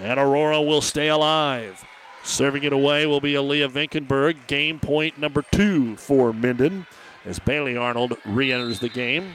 [0.00, 1.84] And Aurora will stay alive.
[2.22, 4.36] Serving it away will be Aaliyah Vinkenberg.
[4.46, 6.86] Game point number two for Minden
[7.24, 9.34] as Bailey Arnold re enters the game.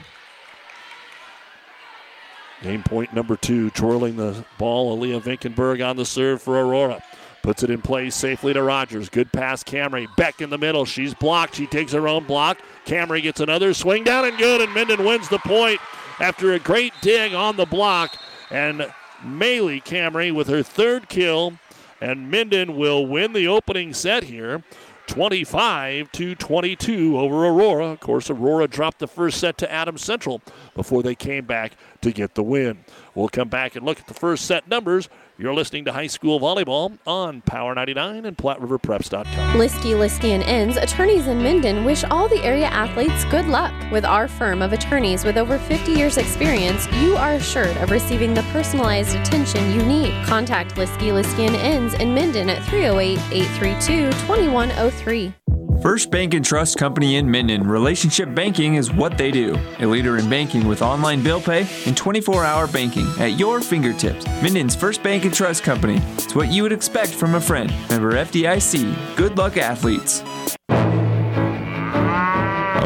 [2.62, 4.96] Game point number two, twirling the ball.
[4.96, 7.02] Aaliyah Vinkenberg on the serve for Aurora.
[7.42, 9.08] Puts it in place safely to Rogers.
[9.08, 10.06] Good pass, Camry.
[10.16, 10.84] Beck in the middle.
[10.84, 11.56] She's blocked.
[11.56, 12.58] She takes her own block.
[12.86, 15.80] Camry gets another swing down and good, and Minden wins the point
[16.22, 18.16] after a great dig on the block.
[18.50, 18.90] And
[19.22, 21.54] Maylee Camry with her third kill,
[22.00, 24.62] and Minden will win the opening set here.
[25.08, 27.88] 25 to 22 over Aurora.
[27.88, 30.40] Of course, Aurora dropped the first set to Adams Central
[30.74, 32.84] before they came back to get the win.
[33.14, 35.08] We'll come back and look at the first set numbers
[35.42, 39.58] you're listening to High School Volleyball on Power 99 and PlatteRiverPreps.com.
[39.58, 43.74] Liskey, Liskey and Inns, attorneys in Minden, wish all the area athletes good luck.
[43.90, 48.34] With our firm of attorneys with over 50 years' experience, you are assured of receiving
[48.34, 50.12] the personalized attention you need.
[50.26, 55.34] Contact Liskey, Liskey and Inns in Minden at 308 832 2103.
[55.82, 57.66] First Bank and Trust Company in Minden.
[57.66, 59.58] Relationship banking is what they do.
[59.80, 64.24] A leader in banking with online bill pay and 24 hour banking at your fingertips.
[64.40, 66.00] Minden's First Bank and Trust Company.
[66.14, 67.74] It's what you would expect from a friend.
[67.90, 69.16] Member FDIC.
[69.16, 70.22] Good luck, athletes.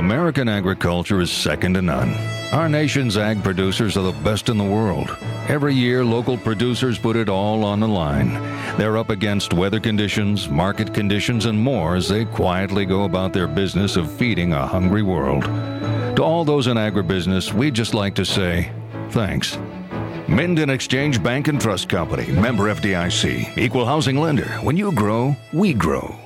[0.06, 2.14] American agriculture is second to none.
[2.52, 5.10] Our nation's ag producers are the best in the world.
[5.48, 8.34] Every year, local producers put it all on the line.
[8.78, 13.48] They're up against weather conditions, market conditions, and more as they quietly go about their
[13.48, 15.42] business of feeding a hungry world.
[16.14, 18.70] To all those in agribusiness, we'd just like to say
[19.10, 19.58] thanks.
[20.28, 24.46] Minden Exchange Bank and Trust Company, member FDIC, equal housing lender.
[24.62, 26.25] When you grow, we grow.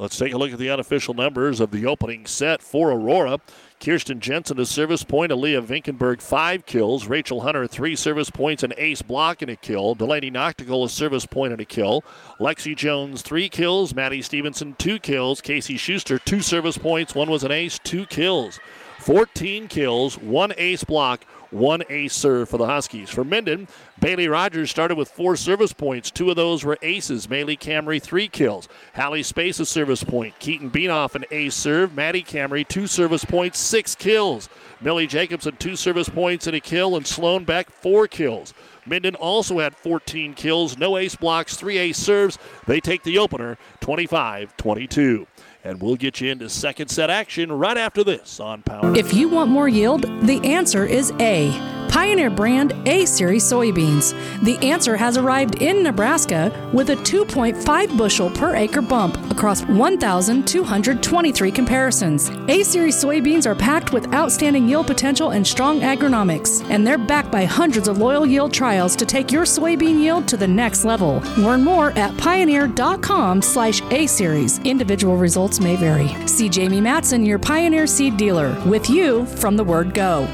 [0.00, 3.40] Let's take a look at the unofficial numbers of the opening set for Aurora.
[3.80, 5.32] Kirsten Jensen, a service point.
[5.32, 7.08] Aaliyah Vinkenberg, five kills.
[7.08, 9.96] Rachel Hunter, three service points, an ace block and a kill.
[9.96, 12.04] Delaney Noctigal, a service point and a kill.
[12.38, 13.92] Lexi Jones, three kills.
[13.92, 15.40] Maddie Stevenson, two kills.
[15.40, 17.16] Casey Schuster, two service points.
[17.16, 18.60] One was an ace, two kills.
[19.00, 23.10] 14 kills, one ace block, one ace serve for the Huskies.
[23.10, 23.68] For Minden,
[24.00, 26.10] Bailey Rogers started with four service points.
[26.10, 27.26] Two of those were aces.
[27.26, 28.68] Maylee Camry, three kills.
[28.94, 30.38] Hallie Space, a service point.
[30.38, 31.94] Keaton Beanoff, an ace serve.
[31.94, 34.48] Maddie Camry, two service points, six kills.
[34.80, 36.96] Millie Jacobson, two service points and a kill.
[36.96, 38.54] And Sloan Beck, four kills.
[38.88, 42.38] Minden also had 14 kills, no ace blocks, three ace serves.
[42.66, 45.26] They take the opener 25 22.
[45.68, 48.96] And we'll get you into second set action right after this on Power.
[48.96, 51.50] If you want more yield, the answer is A.
[51.88, 54.12] Pioneer brand A Series soybeans.
[54.42, 61.50] The answer has arrived in Nebraska with a 2.5 bushel per acre bump across 1,223
[61.50, 62.30] comparisons.
[62.48, 67.32] A Series soybeans are packed with outstanding yield potential and strong agronomics, and they're backed
[67.32, 71.20] by hundreds of loyal yield trials to take your soybean yield to the next level.
[71.38, 74.58] Learn more at pioneer.com slash A Series.
[74.60, 76.08] Individual results may vary.
[76.26, 80.28] See Jamie Matson, your Pioneer seed dealer, with you from the word go.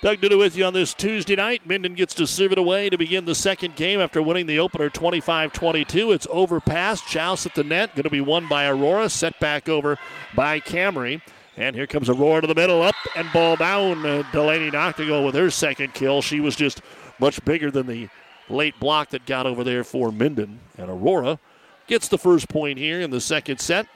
[0.00, 1.66] Doug Duda with you on this Tuesday night.
[1.66, 4.88] Minden gets to serve it away to begin the second game after winning the opener
[4.88, 6.12] 25 22.
[6.12, 7.02] It's overpass.
[7.02, 7.96] Joust at the net.
[7.96, 9.10] Going to be won by Aurora.
[9.10, 9.98] Set back over
[10.36, 11.20] by Camry.
[11.56, 12.80] And here comes Aurora to the middle.
[12.80, 14.06] Up and ball down.
[14.06, 16.22] Uh, Delaney Noctigal with her second kill.
[16.22, 16.80] She was just
[17.18, 18.08] much bigger than the
[18.48, 20.60] late block that got over there for Minden.
[20.76, 21.40] And Aurora
[21.88, 23.86] gets the first point here in the second set.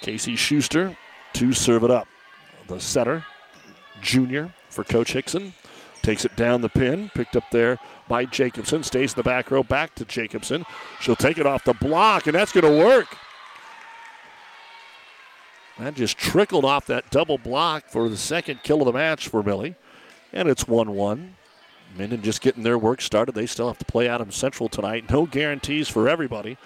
[0.00, 0.96] Casey Schuster
[1.34, 2.08] to serve it up.
[2.68, 3.24] The setter,
[4.00, 5.52] junior for Coach Hickson.
[6.02, 8.82] Takes it down the pin, picked up there by Jacobson.
[8.82, 10.66] Stays in the back row, back to Jacobson.
[11.00, 13.16] She'll take it off the block, and that's going to work.
[15.78, 19.42] That just trickled off that double block for the second kill of the match for
[19.42, 19.76] Millie.
[20.32, 21.36] And it's 1 1.
[21.96, 23.34] Minden just getting their work started.
[23.34, 25.10] They still have to play Adams Central tonight.
[25.10, 26.56] No guarantees for everybody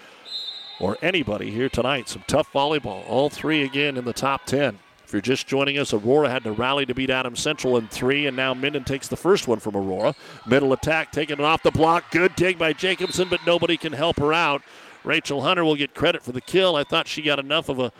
[0.79, 2.09] or anybody here tonight.
[2.09, 3.07] Some tough volleyball.
[3.07, 4.79] All three again in the top 10.
[5.03, 8.27] If you're just joining us, Aurora had to rally to beat Adams Central in three,
[8.27, 10.13] and now Minden takes the first one from Aurora.
[10.45, 12.11] Middle attack, taking it off the block.
[12.11, 14.61] Good dig by Jacobson, but nobody can help her out.
[15.05, 16.75] Rachel Hunter will get credit for the kill.
[16.75, 17.93] I thought she got enough of a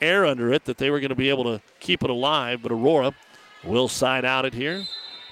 [0.00, 2.72] air under it that they were going to be able to keep it alive, but
[2.72, 3.12] Aurora
[3.62, 4.84] will side out it here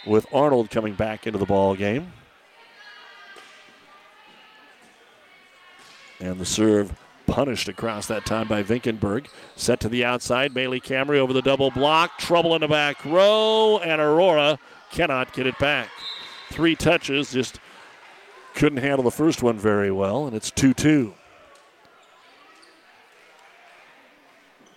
[0.06, 2.12] with Arnold coming back into the ball game.
[6.20, 6.94] And the serve
[7.26, 9.26] punished across that time by Vinkenberg.
[9.56, 10.54] Set to the outside.
[10.54, 12.18] Bailey Camry over the double block.
[12.18, 14.58] Trouble in the back row, and Aurora
[14.90, 15.88] cannot get it back.
[16.50, 17.58] Three touches, just
[18.54, 21.14] couldn't handle the first one very well, and it's 2 2.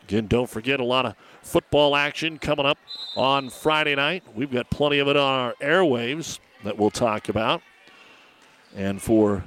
[0.04, 1.16] Again, don't forget a lot of
[1.48, 2.78] football action coming up
[3.16, 4.24] on Friday night.
[4.36, 7.62] We've got plenty of it on our airwaves that we'll talk about.
[8.76, 9.44] And for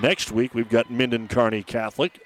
[0.00, 2.20] next week, we've got Minden Kearney Catholic.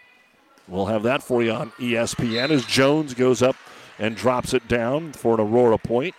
[0.69, 3.57] We'll have that for you on ESPN as Jones goes up
[3.99, 6.15] and drops it down for an Aurora point.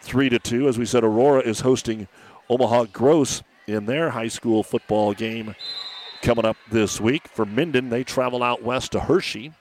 [0.00, 0.66] Three to two.
[0.66, 2.08] As we said, Aurora is hosting
[2.48, 5.54] Omaha Gross in their high school football game
[6.22, 7.28] coming up this week.
[7.28, 9.52] For Minden, they travel out west to Hershey.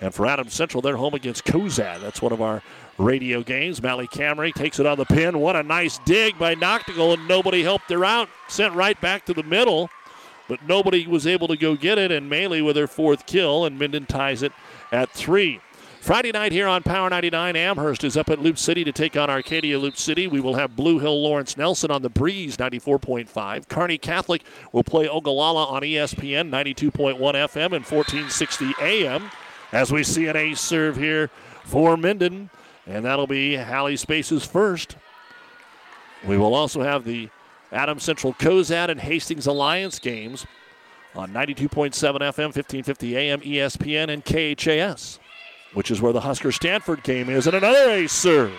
[0.00, 2.00] And for Adams Central, they're home against Cozad.
[2.00, 2.62] That's one of our
[2.96, 3.82] radio games.
[3.82, 5.38] Mally Camry takes it on the pin.
[5.38, 8.28] What a nice dig by Noctigal, and nobody helped her out.
[8.48, 9.90] Sent right back to the middle,
[10.48, 12.10] but nobody was able to go get it.
[12.10, 14.52] And Maley with her fourth kill, and Minden ties it
[14.90, 15.60] at three.
[16.00, 19.28] Friday night here on Power 99, Amherst is up at Loop City to take on
[19.28, 20.26] Arcadia Loop City.
[20.26, 23.68] We will have Blue Hill Lawrence Nelson on the Breeze 94.5.
[23.68, 24.42] Kearney Catholic
[24.72, 29.30] will play Ogallala on ESPN 92.1 FM and 1460 AM.
[29.72, 31.30] As we see an ace serve here
[31.64, 32.50] for Minden,
[32.86, 34.96] and that'll be Hallie Spaces first.
[36.26, 37.28] We will also have the
[37.72, 40.46] Adams Central Cozad and Hastings Alliance games
[41.14, 45.18] on 92.7 FM, 1550 AM, ESPN, and KHAS
[45.74, 48.52] which is where the Husker Stanford game is, and another ace serve.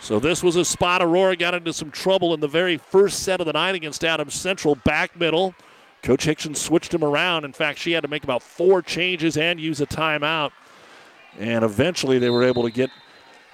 [0.00, 3.40] So this was a spot Aurora got into some trouble in the very first set
[3.40, 5.54] of the night against Adams Central, back middle.
[6.02, 7.44] Coach Hickson switched him around.
[7.44, 10.52] In fact, she had to make about four changes and use a timeout.
[11.38, 12.90] And eventually they were able to get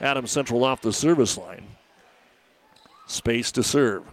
[0.01, 1.67] Adam Central off the service line.
[3.07, 4.05] Space to serve.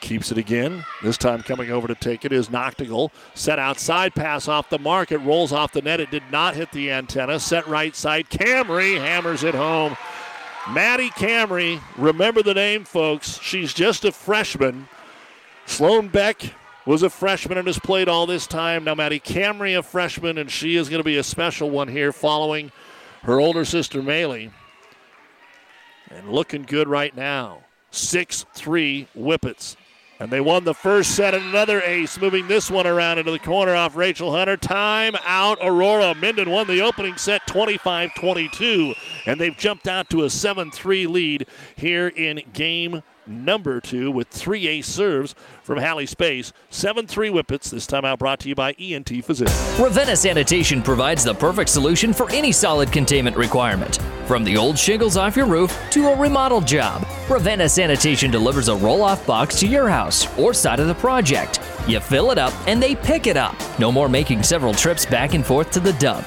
[0.00, 0.84] Keeps it again.
[1.02, 3.10] This time coming over to take it is Noctigal.
[3.34, 5.10] Set outside pass off the mark.
[5.10, 6.00] It rolls off the net.
[6.00, 7.40] It did not hit the antenna.
[7.40, 8.30] Set right side.
[8.30, 9.96] Camry hammers it home.
[10.70, 13.40] Maddie Camry, remember the name, folks.
[13.40, 14.86] She's just a freshman.
[15.66, 16.52] Sloan Beck
[16.88, 18.84] was a freshman and has played all this time.
[18.84, 22.12] Now, Maddie Camry, a freshman, and she is going to be a special one here
[22.12, 22.72] following
[23.24, 24.50] her older sister, Maley.
[26.10, 27.64] And looking good right now.
[27.90, 29.76] 6 3 Whippets.
[30.18, 33.38] And they won the first set and another ace, moving this one around into the
[33.38, 34.56] corner off Rachel Hunter.
[34.56, 36.14] Time out, Aurora.
[36.14, 38.94] Minden won the opening set 25 22,
[39.26, 44.28] and they've jumped out to a 7 3 lead here in game number two with
[44.28, 46.52] three ace serves from Hallie Space.
[46.70, 49.78] 7 3 Whippets, this time out brought to you by ENT Physicians.
[49.78, 53.96] Ravenna Sanitation provides the perfect solution for any solid containment requirement.
[54.26, 58.76] From the old shingles off your roof to a remodel job, Ravenna Sanitation delivers a
[58.76, 61.60] roll off box to your house or side of the project.
[61.86, 63.56] You fill it up and they pick it up.
[63.78, 66.26] No more making several trips back and forth to the dump.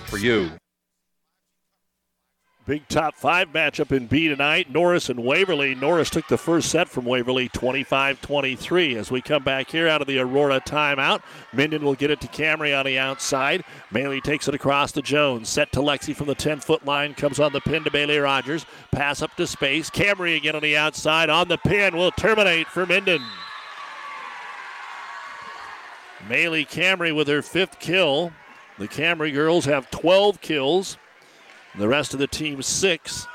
[0.00, 0.50] for you.
[2.66, 4.72] Big top five matchup in B tonight.
[4.72, 5.76] Norris and Waverly.
[5.76, 8.96] Norris took the first set from Waverly 25 23.
[8.96, 11.22] As we come back here out of the Aurora timeout,
[11.52, 13.62] Minden will get it to Camry on the outside.
[13.92, 15.48] Bailey takes it across to Jones.
[15.48, 17.14] Set to Lexi from the 10 foot line.
[17.14, 18.66] Comes on the pin to Bailey Rogers.
[18.90, 19.88] Pass up to space.
[19.88, 21.30] Camry again on the outside.
[21.30, 23.22] On the pin will terminate for Minden.
[26.28, 28.32] Maley Camry with her fifth kill.
[28.78, 30.98] The Camry girls have 12 kills.
[31.78, 33.26] The rest of the team, six.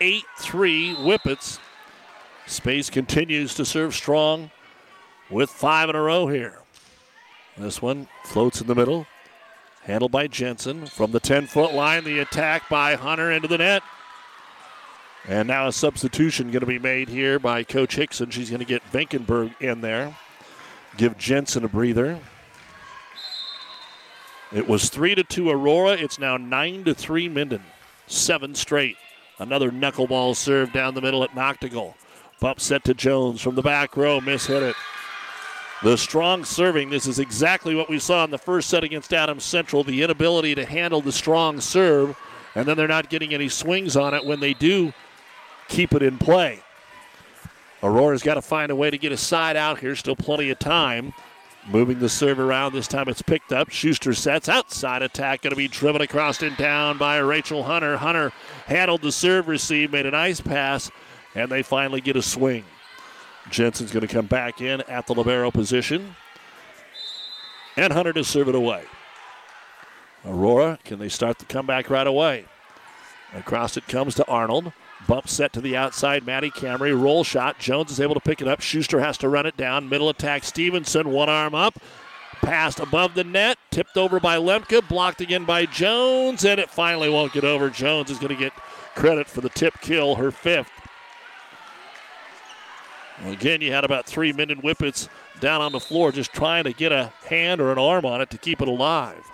[0.00, 1.58] 8 3 Whippets.
[2.46, 4.50] Space continues to serve strong
[5.30, 6.58] with five in a row here.
[7.56, 9.06] This one floats in the middle.
[9.82, 12.04] Handled by Jensen from the 10 foot line.
[12.04, 13.82] The attack by Hunter into the net.
[15.28, 18.30] And now a substitution going to be made here by Coach Hickson.
[18.30, 20.16] She's going to get Vinkenberg in there.
[20.96, 22.20] Give Jensen a breather.
[24.56, 25.92] It was three to two Aurora.
[25.92, 27.62] It's now nine to three Minden.
[28.06, 28.96] Seven straight.
[29.38, 31.92] Another knuckleball serve down the middle at Noctigal.
[32.40, 34.18] Bump set to Jones from the back row.
[34.18, 34.74] Miss hit it.
[35.82, 36.88] The strong serving.
[36.88, 39.84] This is exactly what we saw in the first set against Adams Central.
[39.84, 42.16] The inability to handle the strong serve,
[42.54, 44.94] and then they're not getting any swings on it when they do
[45.68, 46.60] keep it in play.
[47.82, 49.94] Aurora's got to find a way to get a side out here.
[49.94, 51.12] Still plenty of time.
[51.68, 52.72] Moving the serve around.
[52.72, 53.70] This time it's picked up.
[53.70, 55.42] Schuster sets outside attack.
[55.42, 57.96] Going to be driven across in town by Rachel Hunter.
[57.96, 58.32] Hunter
[58.66, 60.90] handled the serve receive, made a nice pass,
[61.34, 62.64] and they finally get a swing.
[63.50, 66.14] Jensen's going to come back in at the Libero position.
[67.76, 68.84] And Hunter to serve it away.
[70.24, 72.46] Aurora, can they start the comeback right away?
[73.34, 74.72] Across it comes to Arnold.
[75.06, 76.26] Bump set to the outside.
[76.26, 76.98] Maddie Camry.
[77.00, 77.58] Roll shot.
[77.58, 78.60] Jones is able to pick it up.
[78.60, 79.88] Schuster has to run it down.
[79.88, 80.44] Middle attack.
[80.44, 81.10] Stevenson.
[81.10, 81.78] One arm up.
[82.42, 87.08] Passed above the net, tipped over by Lemke, blocked again by Jones, and it finally
[87.08, 87.70] won't get over.
[87.70, 88.52] Jones is going to get
[88.94, 90.70] credit for the tip kill, her fifth.
[93.22, 95.08] Well, again, you had about three Minden Whippets
[95.40, 98.30] down on the floor just trying to get a hand or an arm on it
[98.30, 99.24] to keep it alive.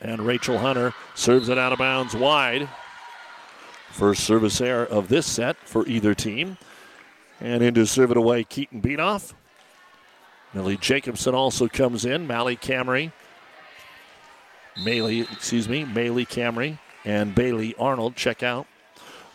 [0.00, 2.68] And Rachel Hunter serves it out of bounds wide.
[3.92, 6.56] First service error of this set for either team.
[7.40, 9.34] And into serve it away, Keaton Beanoff.
[10.54, 12.26] Millie Jacobson also comes in.
[12.26, 13.12] Mally Camry.
[14.78, 18.66] Maley, excuse me, Maley Camry and Bailey Arnold check out.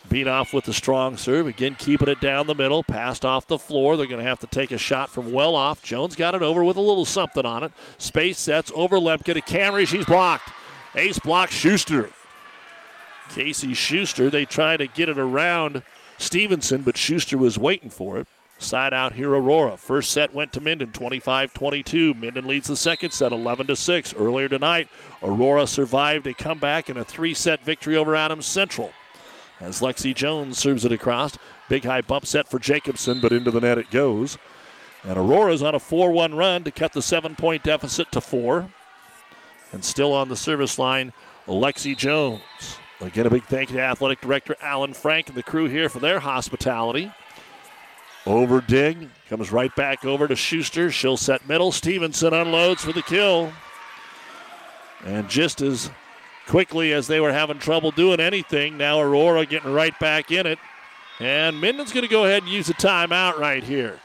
[0.08, 1.46] Beat off with the strong serve.
[1.46, 2.82] Again, keeping it down the middle.
[2.82, 3.96] Passed off the floor.
[3.96, 5.82] They're going to have to take a shot from well off.
[5.82, 7.72] Jones got it over with a little something on it.
[7.98, 9.86] Space sets over Lemke to Camry.
[9.86, 10.50] She's blocked.
[10.94, 12.10] Ace block Schuster.
[13.28, 15.82] Casey Schuster, they try to get it around
[16.18, 18.26] Stevenson, but Schuster was waiting for it.
[18.60, 19.76] Side out here, Aurora.
[19.76, 22.14] First set went to Minden, 25 22.
[22.14, 24.14] Minden leads the second set, 11 6.
[24.14, 24.88] Earlier tonight,
[25.22, 28.92] Aurora survived a comeback and a three set victory over Adams Central.
[29.60, 33.60] As Lexi Jones serves it across, big high bump set for Jacobson, but into the
[33.60, 34.38] net it goes.
[35.04, 38.68] And Aurora's on a 4 1 run to cut the seven point deficit to four.
[39.72, 41.12] And still on the service line,
[41.46, 42.78] Lexi Jones.
[43.00, 46.00] Again, a big thank you to Athletic Director Alan Frank and the crew here for
[46.00, 47.12] their hospitality.
[48.26, 50.90] Over dig, comes right back over to Schuster.
[50.90, 51.70] She'll set middle.
[51.70, 53.52] Stevenson unloads for the kill.
[55.04, 55.90] And just as
[56.48, 60.58] quickly as they were having trouble doing anything, now Aurora getting right back in it.
[61.20, 64.00] And Minden's going to go ahead and use a timeout right here.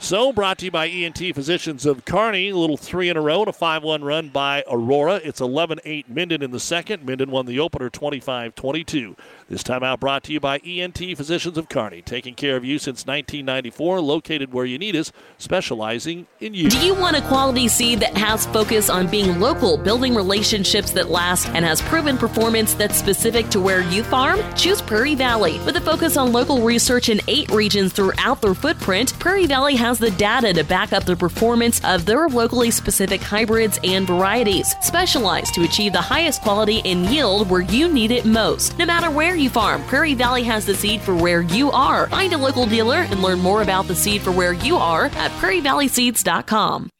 [0.00, 2.50] So, brought to you by ENT Physicians of Kearney.
[2.50, 5.16] A little three in a row and a 5 1 run by Aurora.
[5.16, 7.04] It's 11 8 Minden in the second.
[7.04, 9.16] Minden won the opener 25 22.
[9.48, 12.78] This time out brought to you by ENT Physicians of Kearney, taking care of you
[12.78, 16.68] since 1994, located where you need us, specializing in you.
[16.68, 21.10] Do you want a quality seed that has focus on being local, building relationships that
[21.10, 24.40] last, and has proven performance that's specific to where you farm?
[24.54, 25.58] Choose Prairie Valley.
[25.60, 29.87] With a focus on local research in eight regions throughout their footprint, Prairie Valley has
[29.96, 35.54] the data to back up the performance of their locally specific hybrids and varieties, specialized
[35.54, 38.76] to achieve the highest quality and yield where you need it most.
[38.76, 42.08] No matter where you farm, Prairie Valley has the seed for where you are.
[42.08, 45.30] Find a local dealer and learn more about the seed for where you are at
[45.40, 46.90] prairievalleyseeds.com.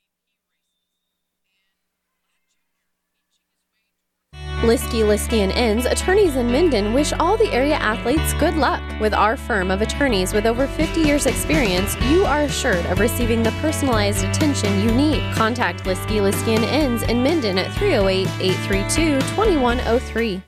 [4.62, 8.82] Liskey, Liskey and Inns, attorneys in Minden wish all the area athletes good luck.
[9.00, 13.44] With our firm of attorneys with over 50 years experience, you are assured of receiving
[13.44, 15.22] the personalized attention you need.
[15.36, 20.42] Contact Liskey, Liskey and Inns in Minden at 308-832-2103.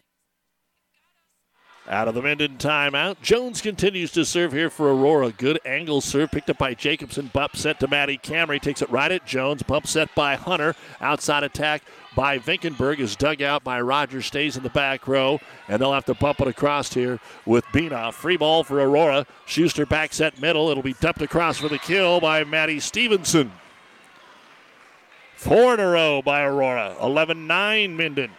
[1.89, 3.21] Out of the Minden timeout.
[3.21, 5.33] Jones continues to serve here for Aurora.
[5.33, 7.33] Good angle serve picked up by Jacobson.
[7.33, 8.61] Bump set to Maddie Camry.
[8.61, 9.65] Takes it right at Jones.
[9.65, 10.77] Bump set by Hunter.
[11.01, 11.83] Outside attack
[12.15, 14.27] by Vinkenberg is dug out by Rogers.
[14.27, 15.41] Stays in the back row.
[15.69, 18.15] And they'll have to bump it across here with Beanoff.
[18.15, 19.27] Free ball for Aurora.
[19.47, 20.69] Schuster back set middle.
[20.71, 23.53] It'll be dumped across for the kill by Maddie Stevenson.
[25.37, 26.97] Four in a row by Aurora.
[27.01, 28.31] 11 9 Minden.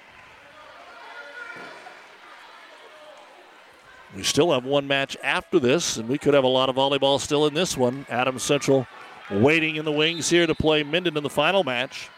[4.15, 7.19] We still have one match after this, and we could have a lot of volleyball
[7.19, 8.05] still in this one.
[8.09, 8.85] Adams Central
[9.31, 12.09] waiting in the wings here to play Minden in the final match.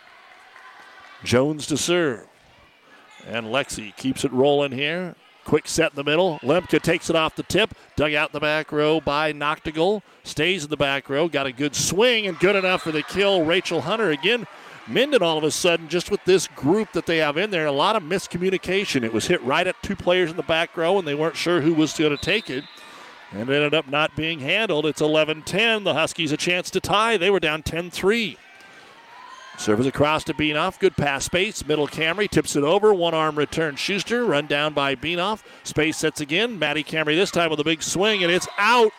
[1.23, 2.27] Jones to serve.
[3.25, 5.15] And Lexi keeps it rolling here.
[5.45, 6.39] Quick set in the middle.
[6.39, 7.73] Lemke takes it off the tip.
[7.95, 10.01] Dug out the back row by Noctigal.
[10.23, 11.27] Stays in the back row.
[11.27, 13.43] Got a good swing and good enough for the kill.
[13.43, 14.47] Rachel Hunter again
[14.87, 17.71] Minden all of a sudden, just with this group that they have in there, a
[17.71, 19.03] lot of miscommunication.
[19.03, 21.61] It was hit right at two players in the back row, and they weren't sure
[21.61, 22.65] who was going to take it.
[23.31, 24.85] And it ended up not being handled.
[24.85, 25.85] It's 11 10.
[25.85, 27.15] The Huskies a chance to tie.
[27.15, 28.37] They were down 10 3.
[29.57, 30.79] Serves across to Beanoff.
[30.79, 31.65] Good pass space.
[31.65, 32.93] Middle Camry tips it over.
[32.93, 33.75] One arm return.
[33.75, 35.43] Schuster run down by Beanoff.
[35.63, 36.57] Space sets again.
[36.57, 38.91] Maddie Camry this time with a big swing, and it's out.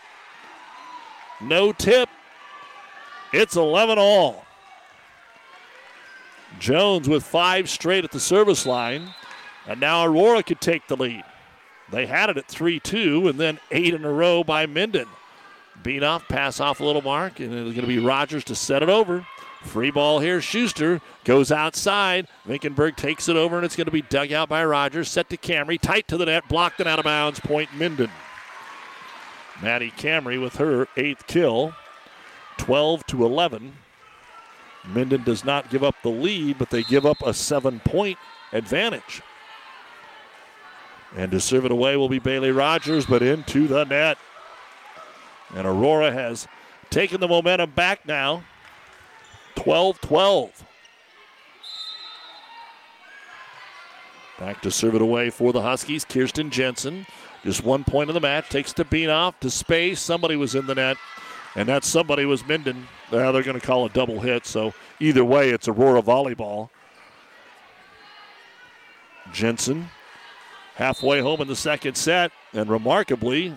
[1.41, 2.09] No tip.
[3.33, 4.45] It's 11 all.
[6.61, 9.13] Jones with five straight at the service line.
[9.67, 11.25] And now Aurora could take the lead.
[11.91, 15.09] They had it at 3 2 and then eight in a row by Minden.
[15.83, 18.89] Beanoff, pass off a little mark, and it's going to be Rogers to set it
[18.89, 19.27] over.
[19.65, 20.41] Free ball here.
[20.41, 22.29] Schuster goes outside.
[22.47, 25.11] Vinkenberg takes it over, and it's going to be dug out by Rogers.
[25.11, 25.81] Set to Camry.
[25.81, 26.49] Tight to the net.
[26.49, 27.41] Blocked and out of bounds.
[27.41, 28.11] Point Minden.
[29.63, 31.75] Maddie Camry with her eighth kill.
[32.59, 33.73] 12 to 11.
[34.87, 38.19] Minden does not give up the lead, but they give up a seven point
[38.53, 39.23] advantage.
[41.17, 44.19] And to serve it away will be Bailey Rogers, but into the net.
[45.55, 46.47] And Aurora has
[46.91, 48.45] taken the momentum back now.
[49.57, 50.65] 12 12.
[54.39, 56.05] Back to serve it away for the Huskies.
[56.05, 57.07] Kirsten Jensen,
[57.45, 60.01] just one point of the match, takes the bean off to space.
[60.01, 60.97] Somebody was in the net,
[61.55, 62.89] and that somebody was Minden.
[63.13, 66.71] Now they're going to call a double hit, so either way, it's Aurora volleyball.
[69.33, 69.89] Jensen
[70.75, 73.55] halfway home in the second set, and remarkably,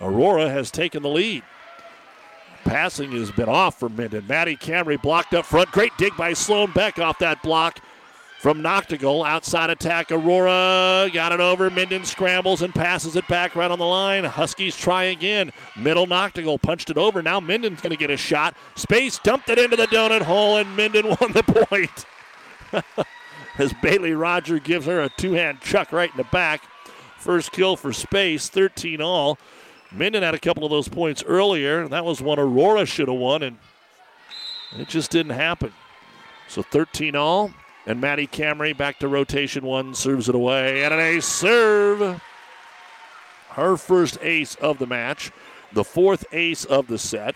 [0.00, 1.42] Aurora has taken the lead.
[2.74, 4.26] Passing has been off for Minden.
[4.26, 5.70] Maddie Camry blocked up front.
[5.70, 7.78] Great dig by Sloan Beck off that block
[8.40, 9.24] from Noctigal.
[9.24, 11.70] Outside attack, Aurora got it over.
[11.70, 14.24] Minden scrambles and passes it back right on the line.
[14.24, 15.52] Huskies try again.
[15.76, 17.22] Middle Noctigal punched it over.
[17.22, 18.56] Now Minden's going to get a shot.
[18.74, 22.06] Space dumped it into the donut hole, and Minden won the point.
[23.56, 26.64] As Bailey Roger gives her a two hand chuck right in the back.
[27.20, 29.38] First kill for Space, 13 all.
[29.96, 31.86] Minden had a couple of those points earlier.
[31.88, 33.58] That was one Aurora should have won, and
[34.76, 35.72] it just didn't happen.
[36.48, 37.52] So 13 all.
[37.86, 40.84] And Maddie Camry back to rotation one, serves it away.
[40.84, 42.20] And an ace serve.
[43.50, 45.30] Her first ace of the match,
[45.72, 47.34] the fourth ace of the set.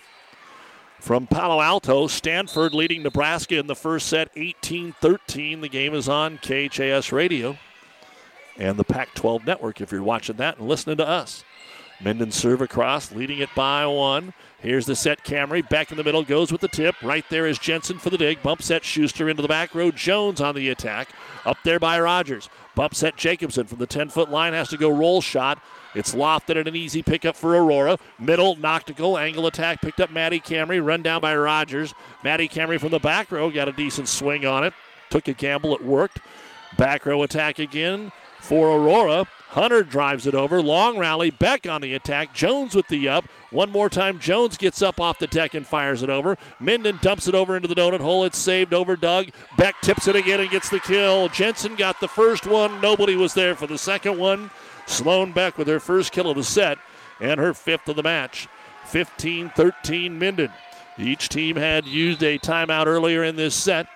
[0.99, 5.61] From Palo Alto, Stanford leading Nebraska in the first set 18 13.
[5.61, 7.57] The game is on KHAS Radio
[8.57, 11.45] and the Pac 12 network if you're watching that and listening to us.
[12.01, 14.33] Minden serve across, leading it by one.
[14.61, 15.67] Here's the set Camry.
[15.67, 16.95] Back in the middle, goes with the tip.
[17.01, 18.41] Right there is Jensen for the dig.
[18.41, 19.91] Bump set Schuster into the back row.
[19.91, 21.09] Jones on the attack.
[21.45, 22.49] Up there by Rogers.
[22.75, 24.53] Bump set Jacobson from the 10 foot line.
[24.53, 25.61] Has to go roll shot.
[25.95, 27.97] It's lofted and an easy pickup for Aurora.
[28.19, 31.93] Middle, Noctigal, angle attack, picked up Maddie Camry, run down by Rogers.
[32.23, 34.73] Maddie Camry from the back row got a decent swing on it.
[35.09, 36.19] Took a gamble, it worked.
[36.77, 39.25] Back row attack again for Aurora.
[39.49, 40.61] Hunter drives it over.
[40.61, 41.31] Long rally.
[41.31, 42.33] Beck on the attack.
[42.35, 43.25] Jones with the up.
[43.49, 44.19] One more time.
[44.19, 46.37] Jones gets up off the deck and fires it over.
[46.59, 48.23] Minden dumps it over into the donut hole.
[48.25, 49.33] It's saved overdug.
[49.57, 51.29] Beck tips it again and gets the kill.
[51.29, 52.79] Jensen got the first one.
[52.79, 54.51] Nobody was there for the second one.
[54.85, 56.77] Sloan Beck with her first kill of the set
[57.19, 58.47] and her fifth of the match.
[58.85, 60.51] 15 13 Minden.
[60.99, 63.87] Each team had used a timeout earlier in this set.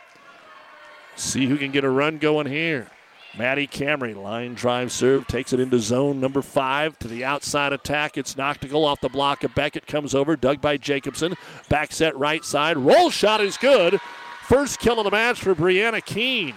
[1.16, 2.88] See who can get a run going here.
[3.36, 8.16] Maddie Camry, line drive serve, takes it into zone number five to the outside attack.
[8.16, 11.36] It's Noctigal off the block of Beckett, comes over, dug by Jacobson.
[11.68, 12.78] Back set right side.
[12.78, 14.00] Roll shot is good.
[14.44, 16.54] First kill of the match for Brianna Keene.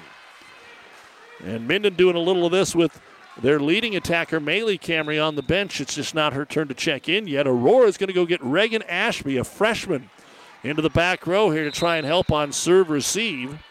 [1.43, 3.01] And Minden doing a little of this with
[3.41, 5.81] their leading attacker, Maylee Camry, on the bench.
[5.81, 7.47] It's just not her turn to check in yet.
[7.47, 10.11] Aurora is going to go get Reagan Ashby, a freshman,
[10.63, 13.63] into the back row here to try and help on serve receive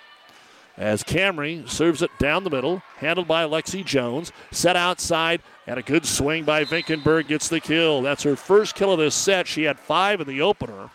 [0.77, 4.31] as Camry serves it down the middle, handled by Lexi Jones.
[4.51, 8.01] Set outside, and a good swing by Vinkenberg gets the kill.
[8.01, 9.47] That's her first kill of this set.
[9.47, 10.89] She had five in the opener.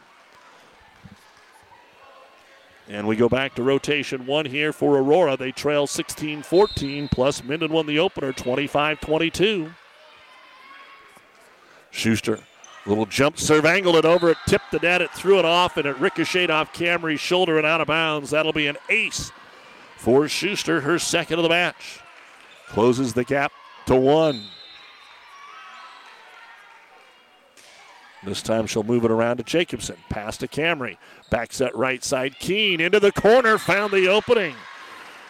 [2.88, 5.36] And we go back to rotation one here for Aurora.
[5.36, 9.72] They trail 16 14, plus Minden won the opener 25 22.
[11.92, 12.40] Schuster,
[12.86, 15.86] little jump serve, angled it over, it tipped the net, it threw it off, and
[15.86, 18.30] it ricocheted off Camry's shoulder and out of bounds.
[18.30, 19.32] That'll be an ace
[20.00, 22.00] for Schuster, her second of the match.
[22.68, 23.52] Closes the gap
[23.84, 24.42] to one.
[28.24, 29.96] This time she'll move it around to Jacobson.
[30.08, 30.96] Pass to Camry.
[31.30, 32.38] Back set right side.
[32.38, 33.58] Keene into the corner.
[33.58, 34.54] Found the opening.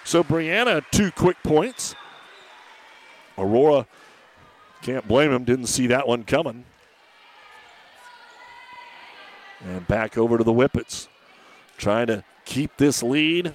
[0.04, 1.96] So Brianna, two quick points.
[3.36, 3.86] Aurora,
[4.82, 6.64] can't blame him, didn't see that one coming.
[9.64, 11.08] And back over to the Whippets.
[11.76, 13.52] Trying to keep this lead.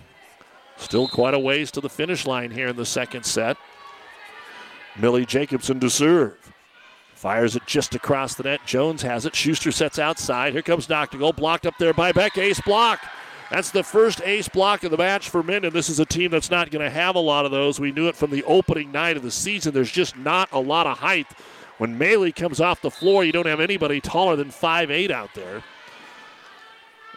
[0.77, 3.57] Still quite a ways to the finish line here in the second set.
[4.97, 6.53] Millie Jacobson to serve.
[7.13, 8.59] Fires it just across the net.
[8.65, 9.35] Jones has it.
[9.35, 10.53] Schuster sets outside.
[10.53, 11.35] Here comes Noctigal.
[11.35, 12.37] Blocked up there by Beck.
[12.37, 12.99] Ace block.
[13.49, 15.71] That's the first ace block of the match for Minden.
[15.71, 17.79] This is a team that's not going to have a lot of those.
[17.79, 19.73] We knew it from the opening night of the season.
[19.73, 21.27] There's just not a lot of height.
[21.77, 25.63] When Melee comes off the floor, you don't have anybody taller than 5'8 out there.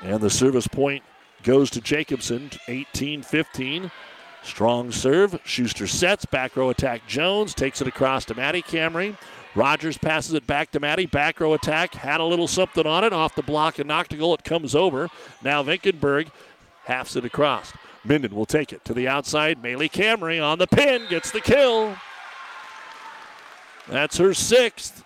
[0.02, 1.02] And the service point
[1.48, 3.90] goes to Jacobson, 18 15.
[4.42, 5.40] Strong serve.
[5.44, 6.26] Schuster sets.
[6.26, 7.06] Back row attack.
[7.08, 9.16] Jones takes it across to Maddie Camry.
[9.54, 11.06] Rogers passes it back to Maddie.
[11.06, 11.94] Back row attack.
[11.94, 13.14] Had a little something on it.
[13.14, 14.34] Off the block and Noctigal.
[14.34, 15.08] It comes over.
[15.42, 16.28] Now Vinkenberg
[16.84, 17.72] halves it across.
[18.04, 19.62] Minden will take it to the outside.
[19.62, 21.06] Maylee Camry on the pin.
[21.08, 21.96] Gets the kill.
[23.88, 25.02] That's her sixth.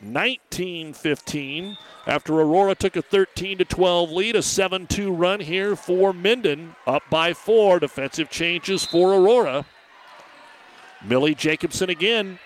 [0.00, 1.76] 19 15
[2.06, 7.02] after Aurora took a 13 12 lead, a 7 2 run here for Minden, up
[7.10, 7.78] by four.
[7.78, 9.66] Defensive changes for Aurora.
[11.04, 12.38] Millie Jacobson again.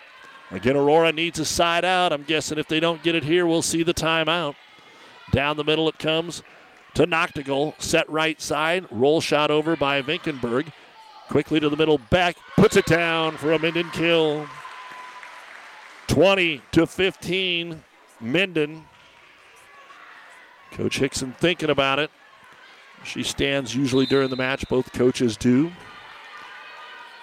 [0.51, 2.13] Again, Aurora needs a side out.
[2.13, 4.55] I'm guessing if they don't get it here, we'll see the timeout.
[5.33, 6.43] Down the middle it comes
[6.95, 7.81] to Noctigal.
[7.81, 8.87] Set right side.
[8.91, 10.73] Roll shot over by Vinkenberg.
[11.29, 14.47] Quickly to the middle, back, puts it down for a Minden kill.
[16.07, 17.83] 20 to 15,
[18.21, 18.85] Minden.
[20.73, 22.11] Coach Hickson thinking about it.
[23.05, 25.71] She stands usually during the match, both coaches do.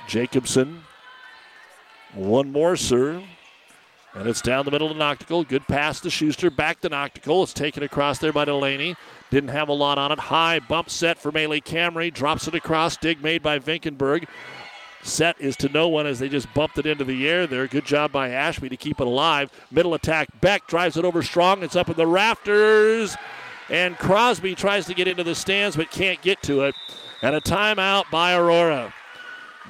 [0.07, 0.83] Jacobson,
[2.13, 3.23] one more serve.
[4.13, 5.47] And it's down the middle to Noctigal.
[5.47, 6.49] Good pass to Schuster.
[6.49, 7.43] Back to Noctigal.
[7.43, 8.97] It's taken across there by Delaney.
[9.29, 10.19] Didn't have a lot on it.
[10.19, 12.13] High bump set for Maley Camry.
[12.13, 12.97] Drops it across.
[12.97, 14.27] Dig made by Vinkenberg.
[15.03, 17.67] Set is to no one as they just bumped it into the air there.
[17.67, 19.51] Good job by Ashby to keep it alive.
[19.71, 20.29] Middle attack.
[20.41, 21.63] Beck drives it over strong.
[21.63, 23.15] It's up in the rafters.
[23.69, 26.75] And Crosby tries to get into the stands but can't get to it.
[27.21, 28.93] And a timeout by Aurora.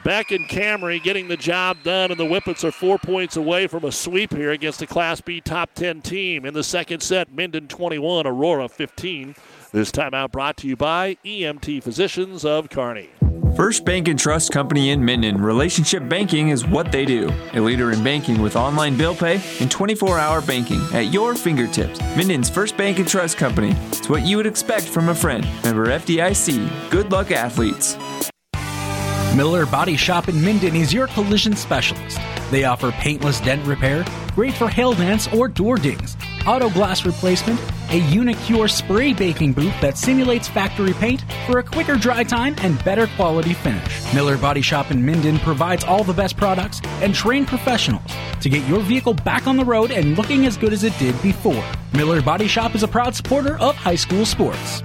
[0.04, 3.86] Beck and Camry getting the job done, and the Whippets are four points away from
[3.86, 6.46] a sweep here against a Class B top 10 team.
[6.46, 9.36] In the second set, Minden 21, Aurora 15.
[9.72, 13.10] This timeout brought to you by ENT Physicians of Kearney.
[13.56, 15.42] First Bank and Trust Company in Minden.
[15.42, 17.30] Relationship banking is what they do.
[17.54, 22.00] A leader in banking with online bill pay and 24 hour banking at your fingertips.
[22.16, 23.76] Minden's First Bank and Trust Company.
[23.90, 25.46] It's what you would expect from a friend.
[25.66, 26.90] Member FDIC.
[26.92, 27.98] Good luck, athletes.
[29.36, 32.20] Miller Body Shop in Minden is your collision specialist.
[32.52, 36.16] They offer paintless dent repair, great for hail dents or door dings,
[36.48, 37.60] auto glass replacement,
[37.92, 42.82] a Unicure spray baking booth that simulates factory paint for a quicker dry time and
[42.86, 44.14] better quality finish.
[44.14, 48.68] Miller Body Shop in Minden provides all the best products and trained professionals to get
[48.68, 51.64] your vehicle back on the road and looking as good as it did before.
[51.94, 54.84] Miller Body Shop is a proud supporter of high school sports.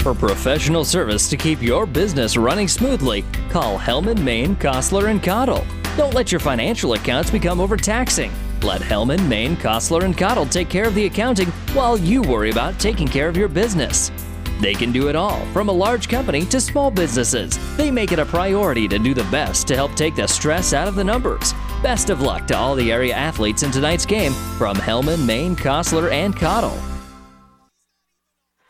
[0.00, 5.64] For professional service to keep your business running smoothly, call Hellman, Maine, Kostler, and Cottle.
[5.96, 8.32] Don't let your financial accounts become overtaxing.
[8.62, 12.78] Let Hellman, Maine, Kostler, and Cottle take care of the accounting while you worry about
[12.78, 14.12] taking care of your business.
[14.60, 17.58] They can do it all, from a large company to small businesses.
[17.76, 20.88] They make it a priority to do the best to help take the stress out
[20.88, 21.54] of the numbers.
[21.82, 26.10] Best of luck to all the area athletes in tonight's game from Hellman, Maine, Kostler,
[26.10, 26.78] and Cottle.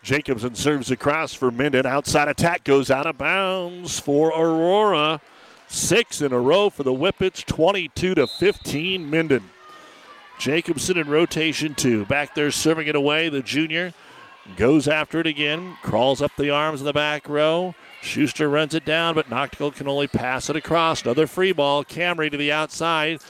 [0.04, 1.84] Jacobson serves across for Minden.
[1.84, 5.20] Outside attack goes out of bounds for Aurora.
[5.66, 9.42] Six in a row for the Whippets, 22 to 15 Minden.
[10.40, 12.06] Jacobson in rotation two.
[12.06, 13.28] Back there serving it away.
[13.28, 13.92] The junior
[14.56, 15.76] goes after it again.
[15.82, 17.74] Crawls up the arms in the back row.
[18.00, 21.02] Schuster runs it down, but Noctigal can only pass it across.
[21.02, 21.84] Another free ball.
[21.84, 23.20] Camry to the outside.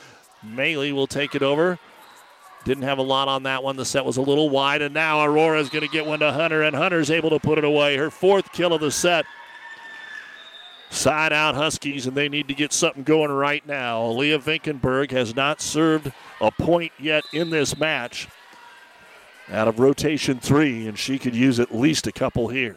[0.46, 1.80] Maley will take it over.
[2.64, 3.76] Didn't have a lot on that one.
[3.76, 6.30] The set was a little wide, and now Aurora is going to get one to
[6.30, 7.96] Hunter, and Hunter's able to put it away.
[7.96, 9.26] Her fourth kill of the set.
[10.90, 14.06] Side out Huskies, and they need to get something going right now.
[14.06, 18.28] Leah Vinkenberg has not served a point yet in this match
[19.50, 22.76] out of rotation three, and she could use at least a couple here.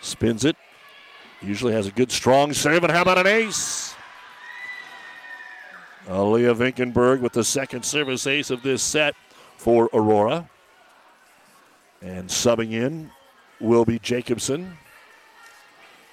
[0.00, 0.56] Spins it.
[1.40, 3.94] Usually has a good strong serve, and how about an ace?
[6.06, 9.14] Aaliyah Vinkenberg with the second service ace of this set
[9.56, 10.48] for Aurora.
[12.00, 13.10] And subbing in
[13.60, 14.78] will be Jacobson.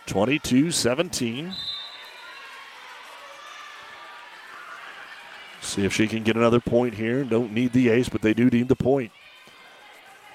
[0.08, 1.54] 22 17.
[5.66, 7.24] See if she can get another point here.
[7.24, 9.12] Don't need the ace, but they do need the point.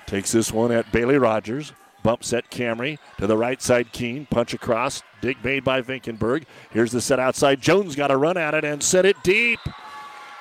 [0.06, 1.72] Takes this one at Bailey Rogers.
[2.02, 3.92] Bump set Camry to the right side.
[3.92, 5.02] Keene punch across.
[5.20, 6.44] Dig made by Vinkenberg.
[6.70, 7.60] Here's the set outside.
[7.60, 9.60] Jones got a run at it and set it deep.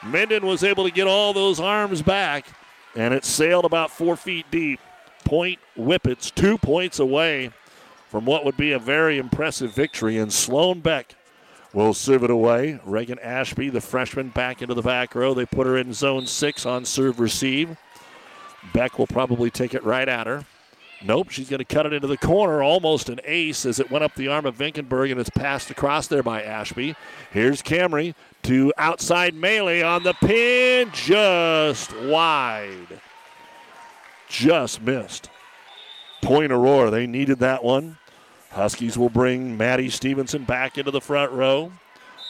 [0.03, 2.47] Minden was able to get all those arms back,
[2.95, 4.79] and it sailed about four feet deep.
[5.23, 7.51] Point Whippets, two points away
[8.07, 10.17] from what would be a very impressive victory.
[10.17, 11.15] And Sloan Beck
[11.73, 12.79] will serve it away.
[12.85, 15.33] Reagan Ashby, the freshman, back into the back row.
[15.33, 17.77] They put her in zone six on serve receive.
[18.73, 20.45] Beck will probably take it right at her.
[21.01, 24.03] Nope, she's going to cut it into the corner, almost an ace as it went
[24.03, 26.93] up the arm of Vinkenberg and it's passed across there by Ashby.
[27.31, 32.99] Here's Camry to outside Maley on the pin, just wide.
[34.27, 35.29] Just missed.
[36.21, 37.97] Point Aurora, they needed that one.
[38.51, 41.71] Huskies will bring Maddie Stevenson back into the front row.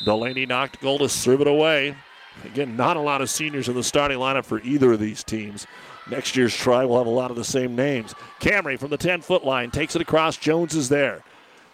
[0.03, 1.95] Delaney Noctigal to serve it away.
[2.43, 5.67] Again, not a lot of seniors in the starting lineup for either of these teams.
[6.09, 8.15] Next year's try will have a lot of the same names.
[8.39, 10.37] Camry from the 10 foot line takes it across.
[10.37, 11.23] Jones is there.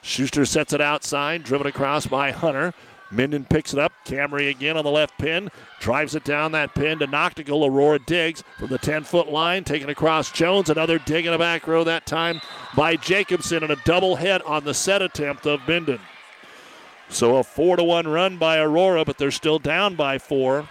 [0.01, 2.73] Schuster sets it outside, driven across by Hunter.
[3.11, 3.93] Minden picks it up.
[4.05, 5.49] Camry again on the left pin.
[5.79, 7.67] Drives it down that pin to Noctigal.
[7.67, 9.63] Aurora digs from the 10 foot line.
[9.63, 10.69] Taken across Jones.
[10.69, 12.41] Another dig in the back row that time
[12.75, 15.99] by Jacobson and a double hit on the set attempt of Minden.
[17.09, 20.67] So a 4 to 1 run by Aurora, but they're still down by 4.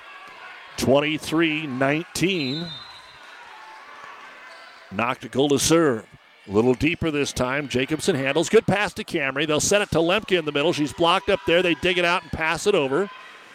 [0.76, 2.66] 23 19.
[4.92, 6.06] Noctigal to serve.
[6.46, 7.68] A little deeper this time.
[7.68, 8.50] Jacobson handles.
[8.50, 9.46] Good pass to Camry.
[9.46, 10.74] They'll set it to Lemke in the middle.
[10.74, 11.62] She's blocked up there.
[11.62, 13.10] They dig it out and pass it over.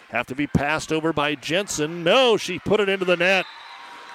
[0.08, 2.02] Have to be passed over by Jensen.
[2.02, 3.46] No, she put it into the net.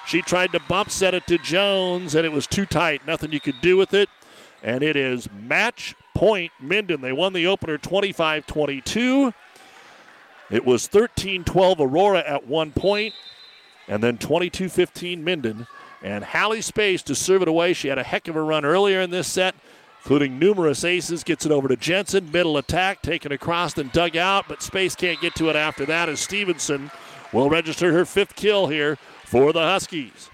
[0.06, 3.06] She tried to bump set it to Jones, and it was too tight.
[3.06, 4.10] Nothing you could do with it.
[4.62, 7.00] And it is match point Minden.
[7.00, 9.32] They won the opener 25 22.
[10.50, 13.14] It was 13 12 Aurora at one point,
[13.88, 15.66] and then 22 15 Minden.
[16.02, 17.72] And Hallie Space to serve it away.
[17.72, 19.54] She had a heck of a run earlier in this set,
[20.02, 21.24] including numerous aces.
[21.24, 22.30] Gets it over to Jensen.
[22.30, 26.08] Middle attack, taken across and dug out, but Space can't get to it after that
[26.08, 26.90] as Stevenson
[27.32, 30.30] will register her fifth kill here for the Huskies.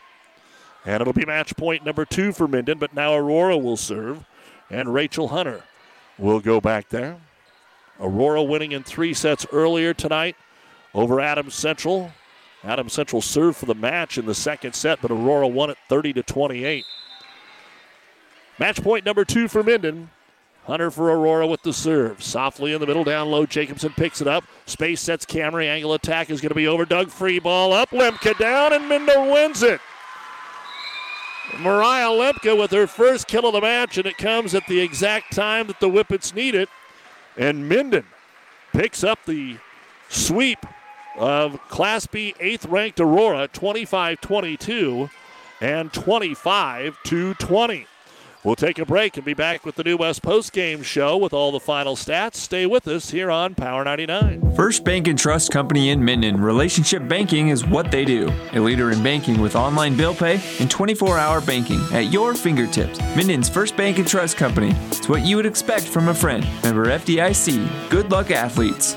[0.84, 4.24] And it'll be match point number two for Minden, but now Aurora will serve,
[4.68, 5.62] and Rachel Hunter
[6.18, 7.18] will go back there.
[8.00, 10.36] Aurora winning in three sets earlier tonight
[10.92, 12.12] over Adams Central.
[12.64, 16.12] Adams Central served for the match in the second set, but Aurora won it 30
[16.14, 16.84] to 28.
[18.58, 20.10] Match point number two for Minden.
[20.66, 22.22] Hunter for Aurora with the serve.
[22.22, 23.46] Softly in the middle, down low.
[23.46, 24.44] Jacobson picks it up.
[24.66, 25.66] Space sets Camry.
[25.66, 26.84] Angle attack is going to be over.
[26.84, 27.90] Doug free ball up.
[27.90, 29.80] Lemke down, and Minden wins it.
[31.58, 35.32] Mariah Lemke with her first kill of the match, and it comes at the exact
[35.34, 36.68] time that the Whippets need it.
[37.36, 38.06] And Minden
[38.72, 39.56] picks up the
[40.08, 40.64] sweep
[41.16, 45.10] of Class B 8th ranked Aurora 25 22
[45.60, 47.86] and 25 20.
[48.44, 51.32] We'll take a break and be back with the New West Post Game Show with
[51.32, 52.34] all the final stats.
[52.34, 54.56] Stay with us here on Power 99.
[54.56, 56.40] First Bank and Trust Company in Minden.
[56.40, 58.32] Relationship banking is what they do.
[58.54, 62.98] A leader in banking with online bill pay and 24 hour banking at your fingertips.
[63.14, 64.74] Minden's First Bank and Trust Company.
[64.88, 66.44] It's what you would expect from a friend.
[66.64, 67.90] Member FDIC.
[67.90, 68.96] Good luck, athletes.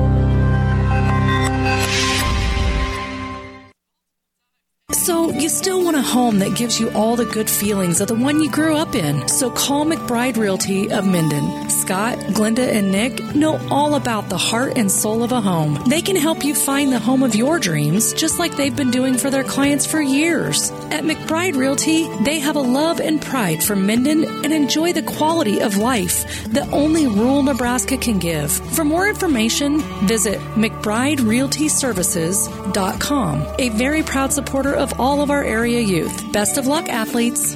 [5.03, 8.13] So, you still want a home that gives you all the good feelings of the
[8.13, 9.27] one you grew up in.
[9.27, 11.71] So, call McBride Realty of Minden.
[11.71, 15.79] Scott, Glenda, and Nick know all about the heart and soul of a home.
[15.87, 19.17] They can help you find the home of your dreams, just like they've been doing
[19.17, 20.69] for their clients for years.
[20.91, 25.61] At McBride Realty, they have a love and pride for Minden and enjoy the quality
[25.61, 28.51] of life that only rural Nebraska can give.
[28.75, 33.47] For more information, visit McBrideRealtyServices.com.
[33.57, 36.31] A very proud supporter of all of our area youth.
[36.31, 37.55] Best of luck, athletes.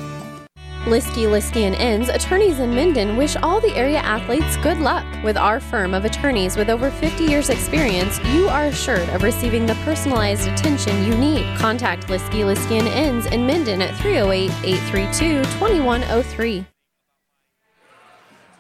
[0.86, 5.03] Liskey, Liskey and Inns, attorneys in Minden, wish all the area athletes good luck.
[5.23, 9.65] With our firm of attorneys with over 50 years' experience, you are assured of receiving
[9.65, 11.57] the personalized attention you need.
[11.57, 16.67] Contact Liskey, Liskey and Inns in Minden at 308 832 2103.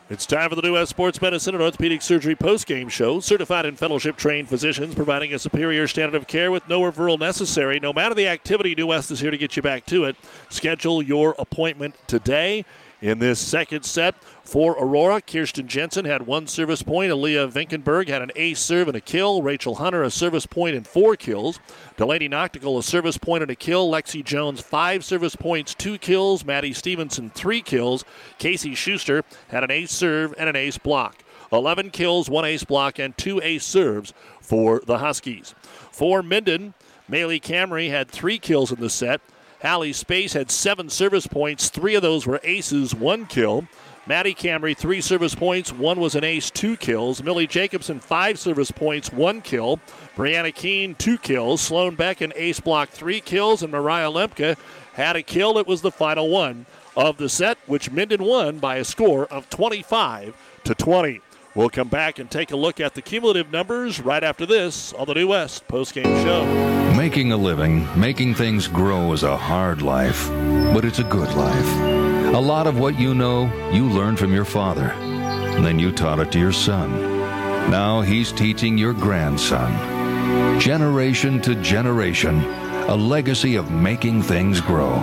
[0.07, 3.19] It's time for the New West Sports Medicine and Orthopedic Surgery post-game show.
[3.19, 7.79] Certified and fellowship-trained physicians providing a superior standard of care with no referral necessary.
[7.79, 10.15] No matter the activity, New West is here to get you back to it.
[10.49, 12.65] Schedule your appointment today.
[13.05, 17.11] In this second set for Aurora, Kirsten Jensen had one service point.
[17.11, 19.43] Aaliyah Vinkenberg had an ace serve and a kill.
[19.43, 21.59] Rachel Hunter, a service point and four kills.
[21.97, 23.91] Delaney Noctigal, a service point and a kill.
[23.91, 26.43] Lexi Jones, five service points, two kills.
[26.43, 28.03] Maddie Stevenson, three kills.
[28.39, 31.23] Casey Schuster had an ace serve and an ace block.
[31.51, 35.53] 11 kills, one ace block, and two ace serves for the Huskies.
[35.91, 36.73] For Minden,
[37.07, 39.21] Maylee Camry had three kills in the set.
[39.65, 41.69] Hallie Space had seven service points.
[41.69, 43.67] Three of those were aces, one kill.
[44.05, 45.73] Maddie Camry, three service points.
[45.73, 47.23] One was an ace, two kills.
[47.23, 49.79] Millie Jacobson, five service points, one kill.
[50.15, 51.61] Brianna Keene, two kills.
[51.61, 53.63] Sloan Beck, an ace block, three kills.
[53.63, 54.55] And Mariah Lemke
[54.93, 55.57] had a kill.
[55.57, 59.49] It was the final one of the set, which Minden won by a score of
[59.49, 60.35] 25
[60.65, 61.21] to 20.
[61.55, 65.07] We'll come back and take a look at the cumulative numbers right after this on
[65.07, 66.45] the New West postgame show.
[66.97, 70.27] Making a living, making things grow is a hard life,
[70.73, 72.35] but it's a good life.
[72.35, 74.87] A lot of what you know, you learned from your father.
[75.61, 76.91] Then you taught it to your son.
[77.71, 80.59] Now he's teaching your grandson.
[80.59, 82.43] Generation to generation,
[82.89, 84.99] a legacy of making things grow.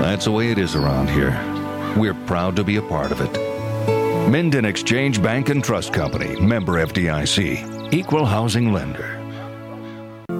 [0.00, 1.40] That's the way it is around here.
[1.96, 3.41] We're proud to be a part of it.
[4.32, 9.20] Minden Exchange Bank and Trust Company, member FDIC, equal housing lender.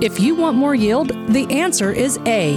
[0.01, 2.57] If you want more yield, the answer is A.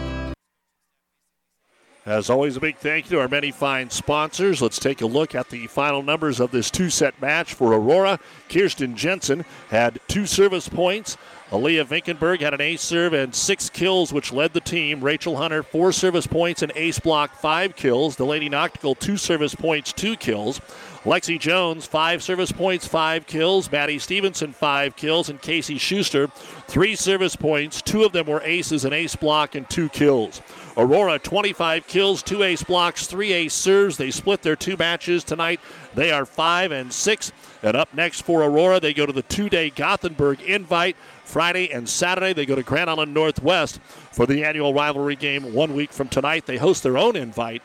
[2.03, 4.59] As always, a big thank you to our many fine sponsors.
[4.59, 8.19] Let's take a look at the final numbers of this two set match for Aurora.
[8.49, 11.15] Kirsten Jensen had two service points.
[11.51, 15.03] Aaliyah Vinkenberg had an ace serve and six kills, which led the team.
[15.03, 18.15] Rachel Hunter, four service points and ace block, five kills.
[18.15, 20.59] The Lady Noctigal, two service points, two kills.
[21.03, 23.71] Lexi Jones, five service points, five kills.
[23.71, 25.29] Maddie Stevenson, five kills.
[25.29, 26.27] And Casey Schuster,
[26.67, 27.81] three service points.
[27.81, 30.41] Two of them were aces, an ace block, and two kills.
[30.77, 33.97] Aurora, 25 kills, two ace blocks, three ace serves.
[33.97, 35.59] They split their two matches tonight.
[35.95, 37.31] They are five and six.
[37.61, 40.95] And up next for Aurora, they go to the two day Gothenburg invite.
[41.25, 43.79] Friday and Saturday, they go to Grand Island Northwest
[44.11, 46.45] for the annual rivalry game one week from tonight.
[46.45, 47.61] They host their own invite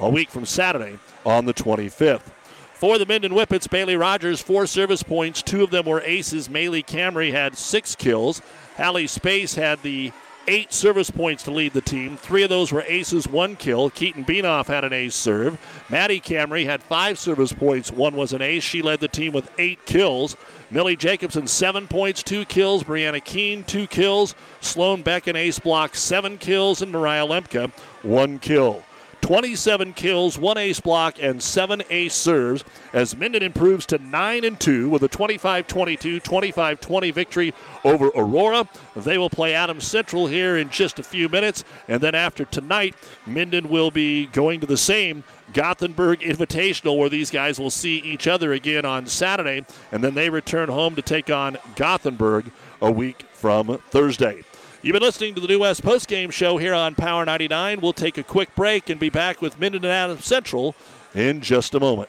[0.00, 2.30] a week from Saturday on the 25th.
[2.74, 5.42] For the Minden Whippets, Bailey Rogers, four service points.
[5.42, 6.48] Two of them were aces.
[6.48, 8.40] Maylee Camry had six kills.
[8.76, 10.12] Hallie Space had the
[10.48, 12.16] eight service points to lead the team.
[12.16, 13.90] Three of those were aces, one kill.
[13.90, 15.58] Keaton Beanoff had an ace serve.
[15.88, 17.92] Maddie Camry had five service points.
[17.92, 18.64] One was an ace.
[18.64, 20.36] She led the team with eight kills.
[20.70, 22.82] Millie Jacobson, seven points, two kills.
[22.82, 24.34] Brianna Keene, two kills.
[24.60, 26.82] Sloan Beck, an ace block, seven kills.
[26.82, 27.70] And Mariah Lemke,
[28.02, 28.82] one kill.
[29.20, 34.58] 27 kills, one ace block, and seven ace serves as Minden improves to 9 and
[34.58, 37.54] 2 with a 25 22, 25 20 victory
[37.84, 38.68] over Aurora.
[38.96, 42.94] They will play Adams Central here in just a few minutes, and then after tonight,
[43.26, 48.26] Minden will be going to the same Gothenburg Invitational where these guys will see each
[48.26, 52.50] other again on Saturday, and then they return home to take on Gothenburg
[52.80, 54.42] a week from Thursday.
[54.88, 57.82] You've been listening to the New West Postgame Show here on Power 99.
[57.82, 60.74] We'll take a quick break and be back with Minden and Adams Central
[61.14, 62.08] in just a moment.